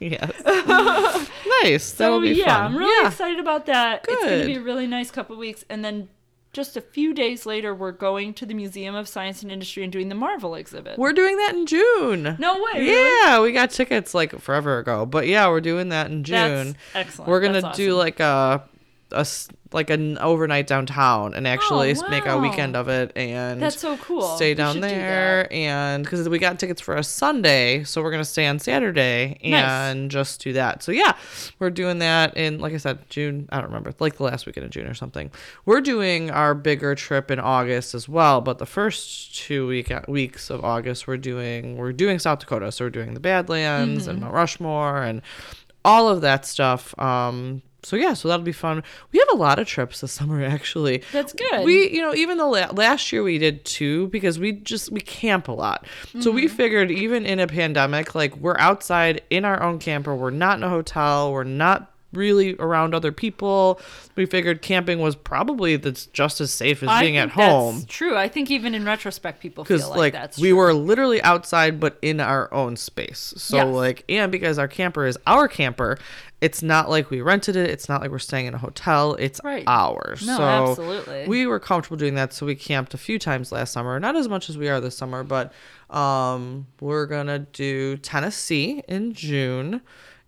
[0.00, 0.32] yes.
[1.62, 1.84] nice.
[1.84, 2.72] so That'll be yeah, fun.
[2.72, 3.08] I'm really yeah.
[3.08, 4.04] excited about that.
[4.08, 6.08] It's gonna be a really nice couple weeks, and then.
[6.52, 9.92] Just a few days later, we're going to the Museum of Science and Industry and
[9.92, 10.98] doing the Marvel exhibit.
[10.98, 12.36] We're doing that in June.
[12.40, 12.80] no way.
[12.80, 12.90] really?
[13.24, 15.06] Yeah, we got tickets like forever ago.
[15.06, 16.28] But yeah, we're doing that in That's
[16.64, 16.76] June.
[16.94, 17.28] excellent.
[17.30, 17.98] We're gonna That's do awesome.
[17.98, 18.64] like a
[19.12, 23.62] a s- like an overnight downtown and actually Oh, make a weekend of it and
[23.62, 24.22] That's so cool.
[24.36, 28.10] stay down should do there and because we got tickets for a sunday so we're
[28.10, 29.64] gonna stay on saturday Nice.
[29.64, 31.12] and just do that so yeah
[31.60, 34.64] we're doing that in like i said june i don't remember like the last weekend
[34.64, 35.30] of june or something
[35.66, 40.50] we're doing our bigger trip in august as well but the first two week weeks
[40.50, 44.10] of august we're doing we're doing south dakota so we're doing the badlands Mm-hmm.
[44.10, 45.22] and mount rushmore and
[45.84, 48.82] all of that stuff um so yeah so that'll be fun.
[49.12, 51.02] We have a lot of trips this summer actually.
[51.12, 51.64] That's good.
[51.64, 55.00] we you know even the la- last year we did two because we just we
[55.00, 55.86] camp a lot.
[56.20, 56.56] So we mm-hmm.
[56.56, 60.14] figured even in a pandemic like we're outside in our own camper.
[60.14, 61.32] We're not in a hotel.
[61.32, 63.80] We're not really around other people.
[64.16, 67.84] We figured camping was probably that's just as safe as I being at that's home.
[67.86, 68.16] True.
[68.16, 70.56] I think even in retrospect, people because feel like, like, that's we true.
[70.56, 73.34] were literally outside but in our own space.
[73.36, 73.66] So Yes.
[73.66, 75.98] like and because our camper is our camper
[76.40, 79.40] it's not like we rented it it's not like we're staying in a hotel it's
[79.44, 79.64] Right.
[79.66, 81.26] ours No, so absolutely.
[81.28, 84.28] we were comfortable doing that so we camped a few times last summer not as
[84.28, 85.52] much as we are this summer but
[85.90, 89.80] um we're gonna do tennessee in june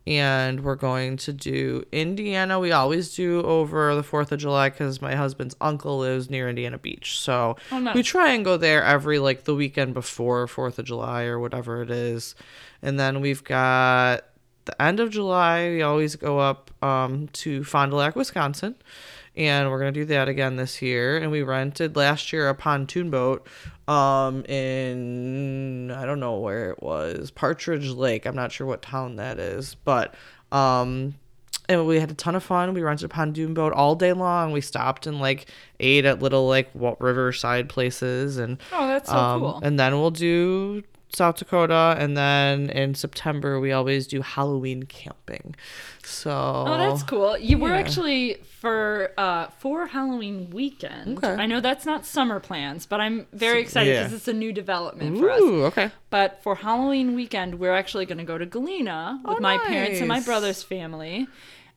[0.04, 2.58] and we're going to do Indiana.
[2.58, 6.76] We always do over the 4th of July because my husband's uncle lives near Indiana
[6.76, 7.20] Beach.
[7.20, 7.94] So Oh, nice.
[7.94, 11.82] we try and go there every like the weekend before 4th of July or whatever
[11.82, 12.34] it is.
[12.82, 14.24] And then we've got
[14.64, 18.76] the end of July, we always go up um, to Fond du Lac, Wisconsin.
[19.34, 21.16] And we're going to do that again this year.
[21.16, 23.46] And we rented last year a pontoon boat
[23.88, 28.26] um, in, I don't know where it was, Partridge Lake.
[28.26, 29.74] I'm not sure what town that is.
[29.74, 30.14] But
[30.50, 31.14] um,
[31.68, 32.74] and we had a ton of fun.
[32.74, 34.52] We rented a pontoon boat all day long.
[34.52, 35.46] We stopped and like
[35.80, 39.60] ate at little like wa- riverside places and Oh, that's so um, cool.
[39.62, 40.82] And then we'll do
[41.14, 45.54] South Dakota, and then in September we always do Halloween camping.
[46.04, 47.36] So Oh, that's cool.
[47.38, 51.18] You were actually for uh for Halloween weekend.
[51.18, 51.34] Okay.
[51.34, 54.02] I know that's not summer plans, but I'm very excited yeah.
[54.04, 55.40] because it's a new development for us.
[55.40, 55.90] Okay.
[56.10, 59.98] But for Halloween weekend, we're actually going to go to Galena with Oh, my parents
[59.98, 61.28] and my brother's family.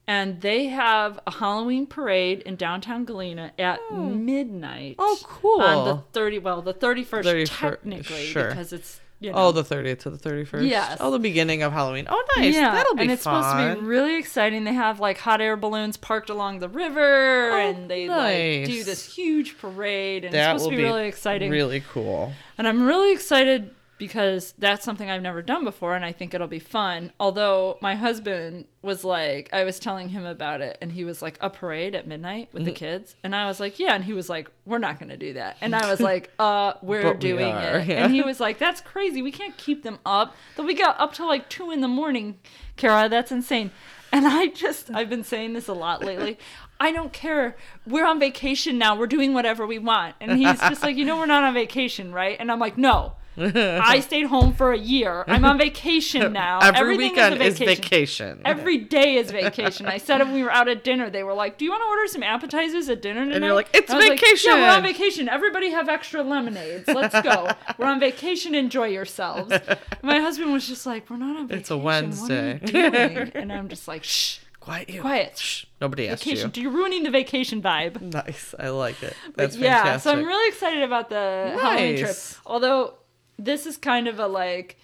[0.08, 4.98] And they have a Halloween parade in downtown Galena at midnight.
[5.00, 5.62] Oh, cool.
[5.62, 8.50] On the 30, well, the 31st 31st, technically sure.
[8.50, 9.48] because it's, you oh, know.
[9.48, 10.70] Oh, the 30th to the 31st.
[10.70, 10.98] Yes.
[11.00, 12.08] Oh, the beginning of Halloween.
[12.10, 12.54] Oh, nice.
[12.54, 13.44] Yeah, That'll be and it's fun.
[13.44, 14.64] supposed to be really exciting.
[14.64, 18.84] They have like hot air balloons parked along the river, Oh, and they like do
[18.84, 21.52] this huge parade, and that it's will supposed to be, really exciting.
[21.52, 22.34] Really cool.
[22.58, 26.48] And I'm really excited because that's something I've never done before and I think it'll
[26.48, 27.14] be fun.
[27.20, 31.38] Although my husband was like, I was telling him about it and he was like,
[31.40, 32.76] a parade at midnight with the Mm-hmm.
[32.78, 33.16] kids.
[33.24, 33.96] And I was like, yeah.
[33.96, 35.56] And he was like, we're not going to do that.
[35.62, 37.88] And I was like, uh, we're But we doing are, it.
[37.88, 38.04] yeah.
[38.06, 39.22] And he was like, that's crazy.
[39.22, 40.36] We can't keep them up.
[40.58, 42.38] They'll be up till like two in the morning,
[42.76, 43.08] Kara.
[43.08, 43.72] That's insane.
[44.12, 46.38] And I just, I've been saying this a lot lately.
[46.80, 47.56] I don't care.
[47.88, 48.96] We're on vacation now.
[48.98, 50.16] We're doing whatever we want.
[50.20, 52.36] And he's just like, you know, we're not on vacation, right?
[52.40, 53.14] And I'm like, no.
[53.38, 55.24] I stayed home for a year.
[55.28, 56.60] I'm on vacation now.
[56.60, 58.28] Every Everything weekend is, is a vacation.
[58.38, 58.42] vacation.
[58.46, 59.86] Every day is vacation.
[59.88, 61.88] I said when we were out at dinner, they were like, "Do you want to
[61.88, 64.82] order some appetizers at dinner tonight?" And you're like, "It's was like, yeah, we're on
[64.84, 65.30] vacation." vacation.
[65.30, 66.88] Everybody have extra lemonades.
[66.88, 67.50] Let's go.
[67.78, 68.56] we're on vacation.
[68.56, 69.54] Enjoy yourselves.
[70.02, 71.60] My husband was just like, "We're not on vacation.
[71.60, 75.02] It's a What are you Wednesday." and I'm just like, "Shh, Quiet you.
[75.02, 75.38] quiet.
[75.38, 75.66] Shh.
[75.80, 76.52] Nobody asked Vacation.
[76.56, 76.64] you.
[76.64, 78.56] You're ruining the vacation vibe." Nice.
[78.58, 79.14] I like it.
[79.28, 80.12] But That's yeah, fantastic.
[80.12, 82.16] so I'm really excited about the Halloween trip.
[82.46, 82.94] Although
[83.38, 84.78] this is kind of a like,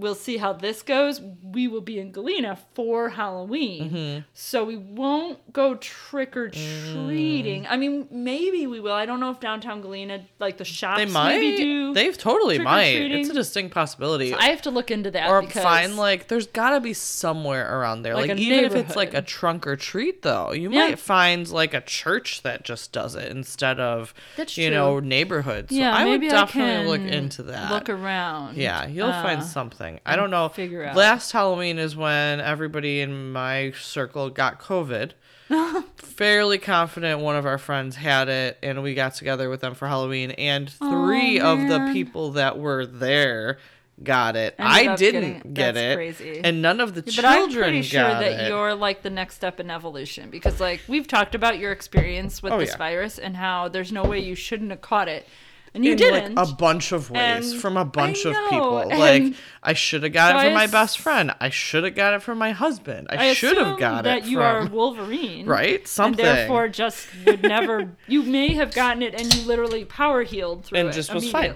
[0.00, 1.20] we'll see how this goes.
[1.42, 4.20] We will be in Galena for Halloween, Mm-hmm.
[4.34, 7.64] so we won't go trick or treating.
[7.64, 7.66] Mm.
[7.70, 8.92] I mean, maybe we will.
[8.92, 11.38] I don't know if downtown Galena, like the shops, They might.
[11.38, 11.94] maybe do.
[11.94, 12.86] They totally might.
[13.10, 14.34] It's a distinct possibility.
[14.34, 15.28] I have to look into that.
[15.30, 19.14] or find like there's gotta be somewhere around there Like like, even if it's like
[19.14, 20.88] a trunk or treat though you Yeah.
[20.88, 24.76] might find like a church that just does it instead of That's you true.
[24.76, 28.56] know neighborhoods yeah, so i would definitely look can into that Look around.
[28.56, 29.44] yeah you'll find Uh,
[29.90, 30.96] something i don't know figure out.
[30.96, 35.12] last halloween is when everybody in my circle got covid
[35.96, 39.88] fairly confident one of our friends had it and we got together with them for
[39.88, 43.58] halloween and three of the people that were there
[44.02, 46.40] got it Ended i didn't getting get That's it crazy.
[46.42, 48.48] and none of the But children I'm pretty sure that it.
[48.48, 52.54] you're like the next step in evolution because, like, we've talked about your experience with
[52.54, 52.76] Oh, this yeah.
[52.78, 55.26] virus and how there's no way you shouldn't have caught it,
[55.74, 56.34] and you in didn't.
[56.34, 58.78] like a bunch of ways And from a bunch of people.
[58.80, 61.32] and Like I should have got so it from my best friend.
[61.40, 63.06] I should have got it from my husband.
[63.10, 66.24] I, I should have got that it That you from are Wolverine, right something.
[66.24, 67.90] And therefore, just would never.
[68.06, 71.30] you may have gotten it, and you literally power healed through and it just was
[71.30, 71.54] fine.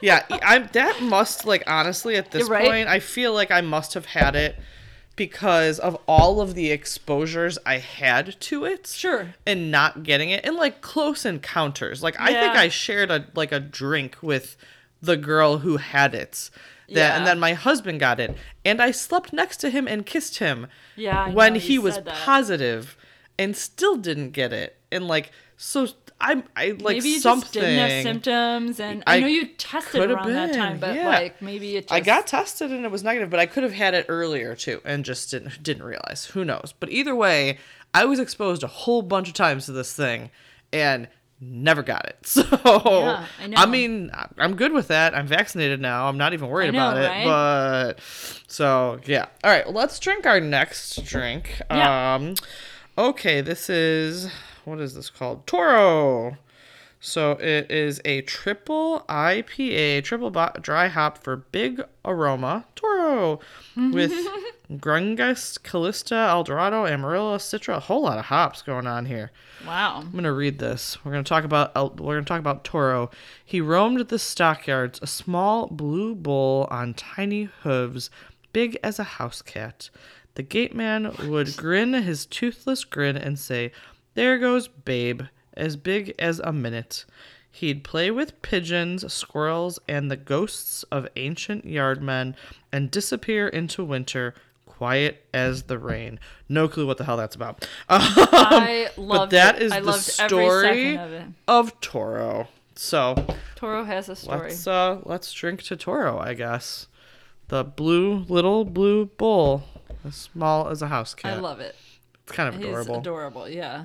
[0.00, 2.66] yeah, I'm that must like honestly at this right.
[2.66, 4.56] point, I feel like I must have had it
[5.16, 8.86] because of all of the exposures I had to it.
[8.86, 9.34] Sure.
[9.46, 12.02] And not getting it and like close encounters.
[12.02, 14.56] Like I think I shared a like a drink with
[15.00, 16.50] the girl who had it.
[16.88, 20.38] That and then my husband got it and I slept next to him and kissed
[20.38, 22.96] him Yeah, I when he was positive
[23.38, 24.76] and still didn't get it.
[24.92, 25.88] And like so
[26.24, 29.46] I'm I like maybe you something just didn't have symptoms, and I, I know you
[29.46, 31.08] tested around that time, but yeah.
[31.08, 31.82] like maybe it.
[31.82, 34.56] Just, I got tested and it was negative, but I could have had it earlier
[34.56, 36.24] too and just didn't didn't realize.
[36.32, 36.72] Who knows?
[36.80, 37.58] But either way,
[37.92, 40.30] I was exposed a whole bunch of times to this thing
[40.72, 41.08] and
[41.40, 42.16] never got it.
[42.26, 43.66] So I know.
[43.66, 45.14] mean, I- I'm good with that.
[45.14, 46.08] I'm vaccinated now.
[46.08, 47.06] I'm not even worried know, about it.
[47.06, 47.24] right?
[47.26, 48.00] But
[48.46, 49.26] so yeah.
[49.44, 51.60] All right, let's drink our next drink.
[51.70, 52.14] Yeah.
[52.14, 52.34] Um
[52.96, 54.30] okay, this is
[54.64, 55.46] what is this called?
[55.46, 56.36] Toro.
[57.00, 63.40] So it is a triple IPA, triple bo- dry hop for big aroma Toro
[63.76, 64.10] with
[64.72, 67.76] Grungus, Callista, Eldorado, Amarillo, Citra.
[67.76, 69.30] A whole lot of hops going on here.
[69.66, 69.98] Wow.
[70.00, 70.96] I'm gonna read this.
[71.04, 73.10] We're gonna talk about El- we're gonna talk about Toro.
[73.44, 78.08] He roamed the stockyards, a small blue bull on tiny hooves,
[78.54, 79.90] big as a house cat.
[80.36, 83.70] The gateman would grin his toothless grin and say,
[84.14, 85.22] "There goes Babe,
[85.54, 87.04] as big as a minute."
[87.50, 92.34] He'd play with pigeons, squirrels, and the ghosts of ancient yardmen,
[92.72, 94.34] and disappear into winter,
[94.66, 96.18] quiet as the rain.
[96.48, 97.68] No clue what the hell that's about.
[97.88, 99.66] I loved but that is it.
[99.66, 101.26] is I the story of it.
[101.46, 102.48] of Toro.
[102.74, 104.48] So Toro has a story.
[104.48, 106.88] let's uh let's drink to Toro, I guess.
[107.48, 109.62] The blue little blue bull,
[110.04, 111.34] as small as a house cat.
[111.34, 111.76] I love it.
[112.24, 112.94] It's kind of adorable.
[112.94, 113.48] He's adorable.
[113.48, 113.84] Yeah.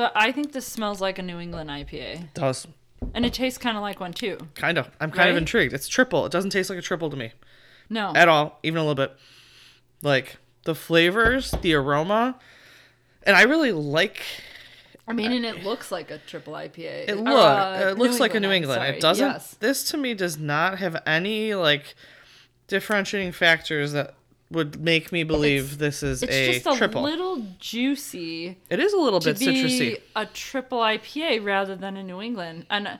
[0.00, 2.66] So I think this smells like a New England IPA, does
[3.12, 4.38] and it tastes kind of like one too.
[4.54, 4.88] kind of.
[4.98, 5.74] I'm kind of intrigued.
[5.74, 6.24] It's triple.
[6.24, 7.32] It doesn't taste like a triple to me
[7.90, 8.10] No.
[8.16, 9.14] at all, even a little bit.
[10.00, 12.38] Like the flavors, the aroma,
[13.24, 14.22] and I really like.
[15.06, 17.06] I mean, and it looks like a triple IPA.
[17.10, 17.26] It look.
[17.28, 18.82] uh, it looks like a New England.
[18.82, 19.28] It doesn't.
[19.28, 19.56] Yes.
[19.60, 21.94] This to me does not have any like
[22.68, 24.14] differentiating factors that
[24.50, 27.02] would make me believe this is It's a just a triple.
[27.02, 30.00] little juicy It is a little to bit be citrusy.
[30.16, 32.66] a triple IPA rather than a New England.
[32.68, 32.96] And uh,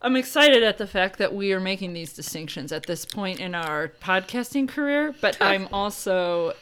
[0.00, 3.54] I'm excited at the fact that we are making these distinctions at this point in
[3.54, 6.54] our podcasting career, but I'm also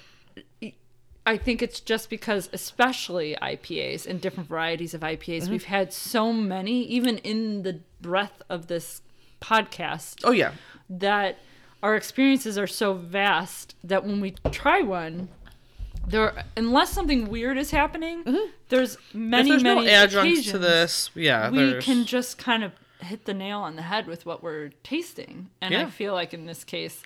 [1.28, 5.50] I think it's just because especially IPAs and different varieties of IPAs, Mm-hmm.
[5.50, 9.02] we've had so many even in the breadth of this
[9.40, 10.52] podcast Oh yeah,
[10.88, 11.38] that
[11.82, 15.28] our experiences are so vast that when we try one,
[16.06, 18.24] there unless something weird is happening,
[18.68, 19.50] there's many Mm-hmm.
[19.50, 23.34] there's many no adjuncts to this, yeah, we there's, can just kind of hit the
[23.34, 27.02] nail on the head with what we're tasting, and I feel like in this case.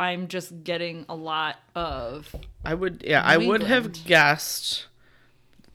[0.00, 2.32] I'm just getting a lot of
[2.64, 4.86] I would, yeah, I New would have guessed.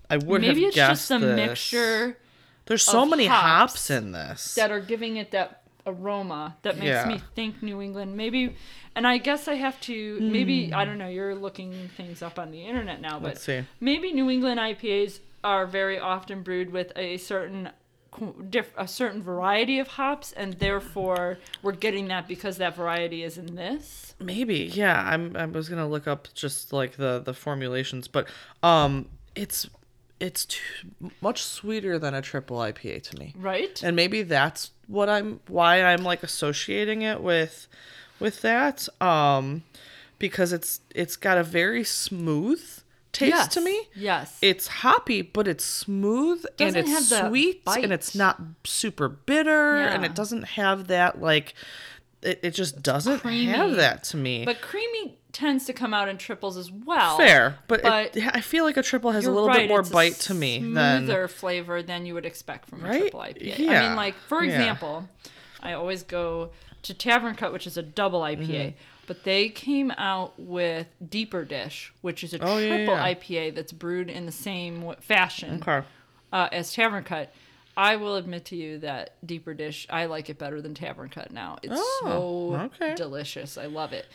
[0.09, 1.35] I would maybe have it's just a this.
[1.35, 2.17] mixture
[2.65, 4.55] There's so many hops hops in this.
[4.55, 7.05] that are giving it that aroma that makes Yeah.
[7.07, 8.15] me think New England.
[8.15, 8.55] Maybe,
[8.95, 10.19] and I guess I have to.
[10.19, 11.07] Maybe I don't know.
[11.07, 13.63] You're looking things up on the internet now, but Let's see.
[13.79, 17.69] maybe New England IPAs are very often brewed with a certain
[18.11, 23.23] qu- diff- a certain variety of hops, and therefore we're getting that because that variety
[23.23, 24.15] is in this.
[24.19, 25.01] Maybe, yeah.
[25.11, 25.35] I'm.
[25.35, 28.27] I was gonna look up just like the the formulations, but
[28.61, 29.67] um, it's
[30.23, 33.33] it's too, much sweeter than a triple IPA to me.
[33.37, 33.83] Right.
[33.83, 37.67] and maybe that's what i'm why i'm like associating it with
[38.19, 39.63] with that um
[40.19, 42.61] because it's it's got a very smooth
[43.13, 43.47] taste yes.
[43.47, 44.37] to me Yes.
[44.41, 50.03] it's hoppy but it's smooth and Doesn't it's sweet and it's not super bitter and
[50.03, 51.53] it doesn't have that like
[52.23, 56.17] it, it just doesn't have that to me but creamy tends to come out in
[56.17, 57.17] triples as well.
[57.17, 59.79] fair but, but it, i feel like a triple has a little right, bit more
[59.79, 63.59] it's bite to me than smoother flavor than you would expect from a triple IPA.
[63.59, 63.87] I Yeah.
[63.87, 64.51] mean, like for Yeah.
[64.51, 65.09] example,
[65.61, 66.51] I always go
[66.83, 68.77] to Tavern Cut, which is a double IPA, Mm-hmm.
[69.07, 73.13] but they came out with Deeper Dish, which is a Oh, triple yeah.
[73.13, 75.85] IPA that's brewed in the same fashion okay
[76.31, 77.33] uh, as Tavern Cut.
[77.75, 81.31] I will admit to you that Deeper Dish, I like it better than Tavern Cut
[81.31, 81.57] now.
[81.63, 82.93] It's so Oh, okay.
[82.95, 83.57] delicious.
[83.57, 84.05] I love it.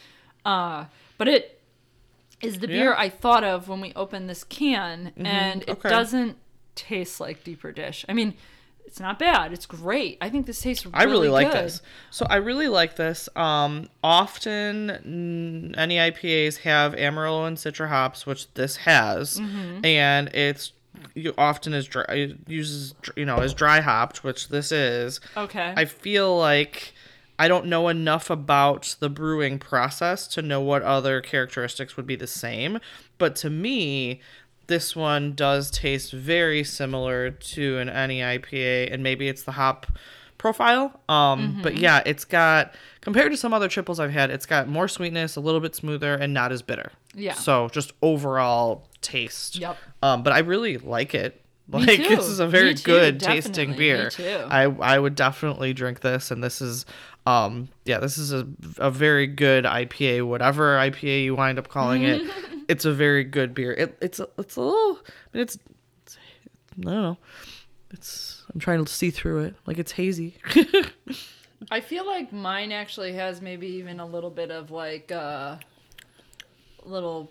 [0.44, 0.84] Uh,
[1.16, 1.60] but it
[2.40, 2.92] is the beer Yeah.
[2.92, 3.00] Mm-hmm.
[3.02, 5.88] I thought of when we opened this can, and it okay.
[5.88, 6.36] doesn't
[6.76, 8.04] taste like Deeper Dish.
[8.08, 8.34] I mean,
[8.86, 9.52] it's not bad.
[9.52, 10.16] It's great.
[10.20, 11.64] I think this tastes really I really like good.
[11.64, 11.82] this.
[12.10, 13.28] So I really like this.
[13.36, 19.84] Um, often NE IPAs have Amarillo and Citra hops, which this has, Mm-hmm.
[19.84, 20.72] and it's
[21.36, 25.20] often is dry uses you know is dry hopped, which this is.
[25.36, 25.74] Okay.
[25.76, 26.92] I feel like
[27.38, 32.16] I don't know enough about the brewing process to know what other characteristics would be
[32.16, 32.80] the same.
[33.16, 34.20] But to me,
[34.66, 39.86] this one does taste very similar to an NE IPA, and maybe it's the hop
[40.38, 41.00] profile.
[41.08, 44.88] Um, but yeah, it's got compared to some other triples I've had, it's got more
[44.88, 46.92] sweetness, a little bit smoother, and not as bitter.
[47.14, 47.34] Yeah.
[47.34, 49.56] So just overall taste.
[49.58, 49.76] Yep.
[50.02, 51.42] Um, but I really like it.
[51.70, 53.42] Like this is a very too, good definitely.
[53.42, 54.10] tasting Me beer.
[54.10, 54.44] too.
[54.48, 56.86] I I would definitely drink this, and this is
[57.26, 62.04] um yeah this is a a very good IPA, whatever IPA you wind up calling
[62.04, 62.22] it.
[62.68, 63.72] it's a very good beer.
[63.72, 65.58] It it's a, it's a little I mean it's,
[66.04, 66.16] it's
[66.78, 67.18] I don't know.
[67.90, 68.27] It's
[68.58, 70.34] I'm trying to see through it like it's hazy.
[71.70, 75.58] I feel like mine actually has maybe even a little bit of like uh
[76.82, 77.30] little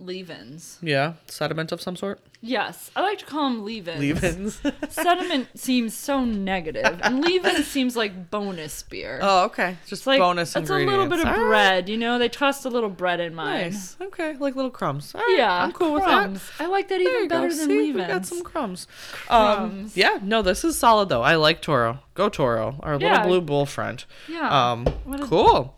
[0.00, 0.78] leave-ins.
[0.82, 2.20] yeah, sediment of some sort.
[2.40, 3.98] Yes, I like to call them leave-ins.
[4.00, 4.62] Leave-ins.
[4.90, 9.18] Sediment seems so negative, and leave-in seems like bonus beer.
[9.20, 9.76] oh, okay.
[9.86, 11.46] Just It's like bonus It's a little bit of All right.
[11.48, 12.18] bread, you know.
[12.18, 13.72] They tossed a little bread in mine.
[13.72, 13.96] Nice.
[14.00, 15.12] Okay, like little crumbs.
[15.14, 16.34] Right, Yeah, I'm cool crumbs.
[16.34, 16.64] with that.
[16.64, 17.36] I like that There even you go.
[17.40, 18.06] better than See, leave-ins.
[18.08, 18.86] we got some crumbs.
[19.28, 19.96] Um, Crumbs.
[19.96, 21.22] yeah, no, this is solid though.
[21.22, 21.98] I like Toro.
[22.14, 24.04] Go Toro, our little blue bull friend.
[24.28, 24.70] Yeah.
[24.72, 24.86] Um,
[25.22, 25.76] cool.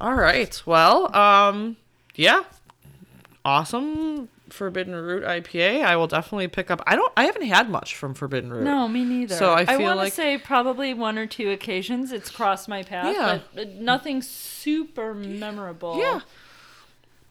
[0.00, 0.60] All right.
[0.66, 1.76] Well, um,
[2.14, 2.42] yeah,
[3.44, 4.28] awesome.
[4.50, 5.82] Forbidden Root IPA.
[5.82, 6.82] I will definitely pick up.
[6.86, 7.10] I don't.
[7.16, 8.64] I haven't had much from Forbidden Root.
[8.64, 9.34] No, me neither.
[9.34, 13.14] So I feel want like- say probably one or two occasions it's crossed my path,
[13.16, 13.38] Yeah.
[13.54, 15.98] but nothing super memorable.
[15.98, 16.20] Yeah.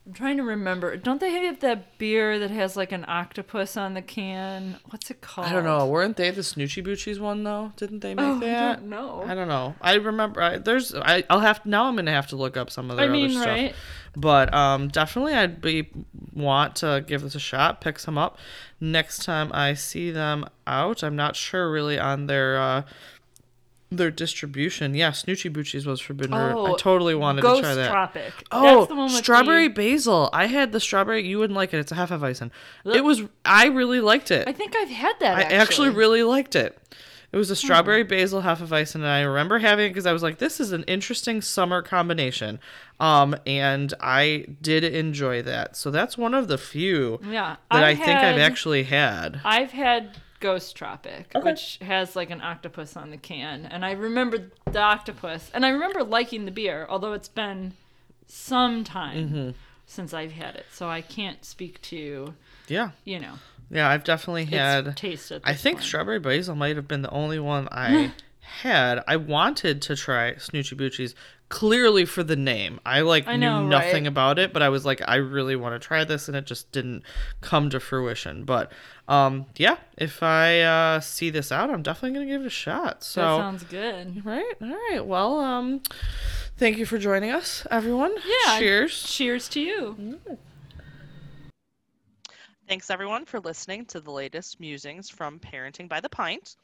[0.08, 0.98] I'm trying to remember.
[0.98, 4.78] Don't they have that beer that has like an octopus on the can?
[4.90, 5.46] What's it called?
[5.48, 5.86] I don't know.
[5.86, 7.72] Weren't they the Snoochie Boochies one though?
[7.78, 8.80] Didn't they make Oh, I that?
[8.80, 9.24] don't know.
[9.28, 9.76] I don't know.
[9.80, 10.42] I remember.
[10.42, 10.96] I, there's.
[10.96, 11.86] I, I'll have now.
[11.86, 13.46] I'm gonna have to look up some of I mean, other stuff.
[13.46, 13.76] right?
[14.16, 15.90] But um, definitely, I'd be
[16.34, 17.80] want to give this a shot.
[17.80, 18.38] Pick some up
[18.82, 21.02] next time I see them out.
[21.04, 22.82] I'm not sure really on their uh,
[23.90, 24.96] their distribution.
[24.96, 26.34] Yeah, Snoochie Boochies was forbidden.
[26.36, 26.40] Root.
[26.40, 27.90] I Oh, totally wanted Ghost to try that.
[27.90, 28.34] Tropic.
[28.52, 30.30] Oh, That's the one strawberry the- basil.
[30.34, 31.26] I had the strawberry.
[31.26, 31.80] You wouldn't like it.
[31.80, 32.52] It's a half of Hefeweizen.
[32.86, 33.24] It was.
[33.46, 34.46] I really liked it.
[34.48, 35.38] I think I've had that.
[35.38, 36.78] I Actually, actually really liked it.
[37.32, 37.58] It was a Hmm.
[37.58, 40.84] strawberry basil hefeweizen, and I remember having it because I was like, "This is an
[40.84, 42.60] interesting summer combination,"
[43.00, 45.78] um, and I did enjoy that.
[45.78, 49.40] So that's one of the few Yeah, that I I've think I've actually had.
[49.46, 51.50] I've had Ghost Tropic, Okay.
[51.52, 55.70] which has like an octopus on the can, and I remember the octopus, and I
[55.70, 57.74] remember liking the beer, although it's been
[58.28, 59.50] some time Mm-hmm.
[59.86, 62.34] since I've had it, so I can't speak to
[62.68, 63.36] Yeah, you know
[63.72, 64.98] yeah, I've definitely had.
[64.98, 65.32] taste.
[65.44, 65.86] I think point.
[65.86, 68.12] strawberry basil might have been the only one I
[68.42, 69.04] had.
[69.08, 71.14] I wanted to try Snoochie Boochies
[71.48, 72.80] clearly for the name.
[72.86, 74.08] I like I knew nothing right?
[74.08, 76.72] about it, but I was like, I really want to try this, and it just
[76.72, 77.04] didn't
[77.40, 78.44] come to fruition.
[78.44, 78.72] But
[79.08, 83.04] um, yeah, if I uh, see this out, I'm definitely gonna give it a shot.
[83.04, 84.26] So that sounds good.
[84.26, 85.06] right, all right.
[85.06, 85.82] Well, um,
[86.58, 88.16] thank you for joining us, everyone.
[88.26, 88.60] Yeah.
[88.60, 89.04] Cheers.
[89.04, 90.20] Cheers to you.
[92.72, 96.56] Thanks everyone for listening to the latest musings from Parenting by the Pint.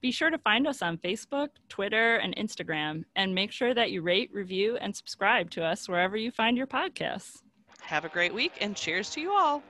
[0.00, 4.00] Be sure to find us on Facebook, Twitter, and Instagram, and make sure that you
[4.00, 7.42] rate, review, and subscribe to us wherever you find your podcasts.
[7.82, 9.62] Have a great week and cheers to you all.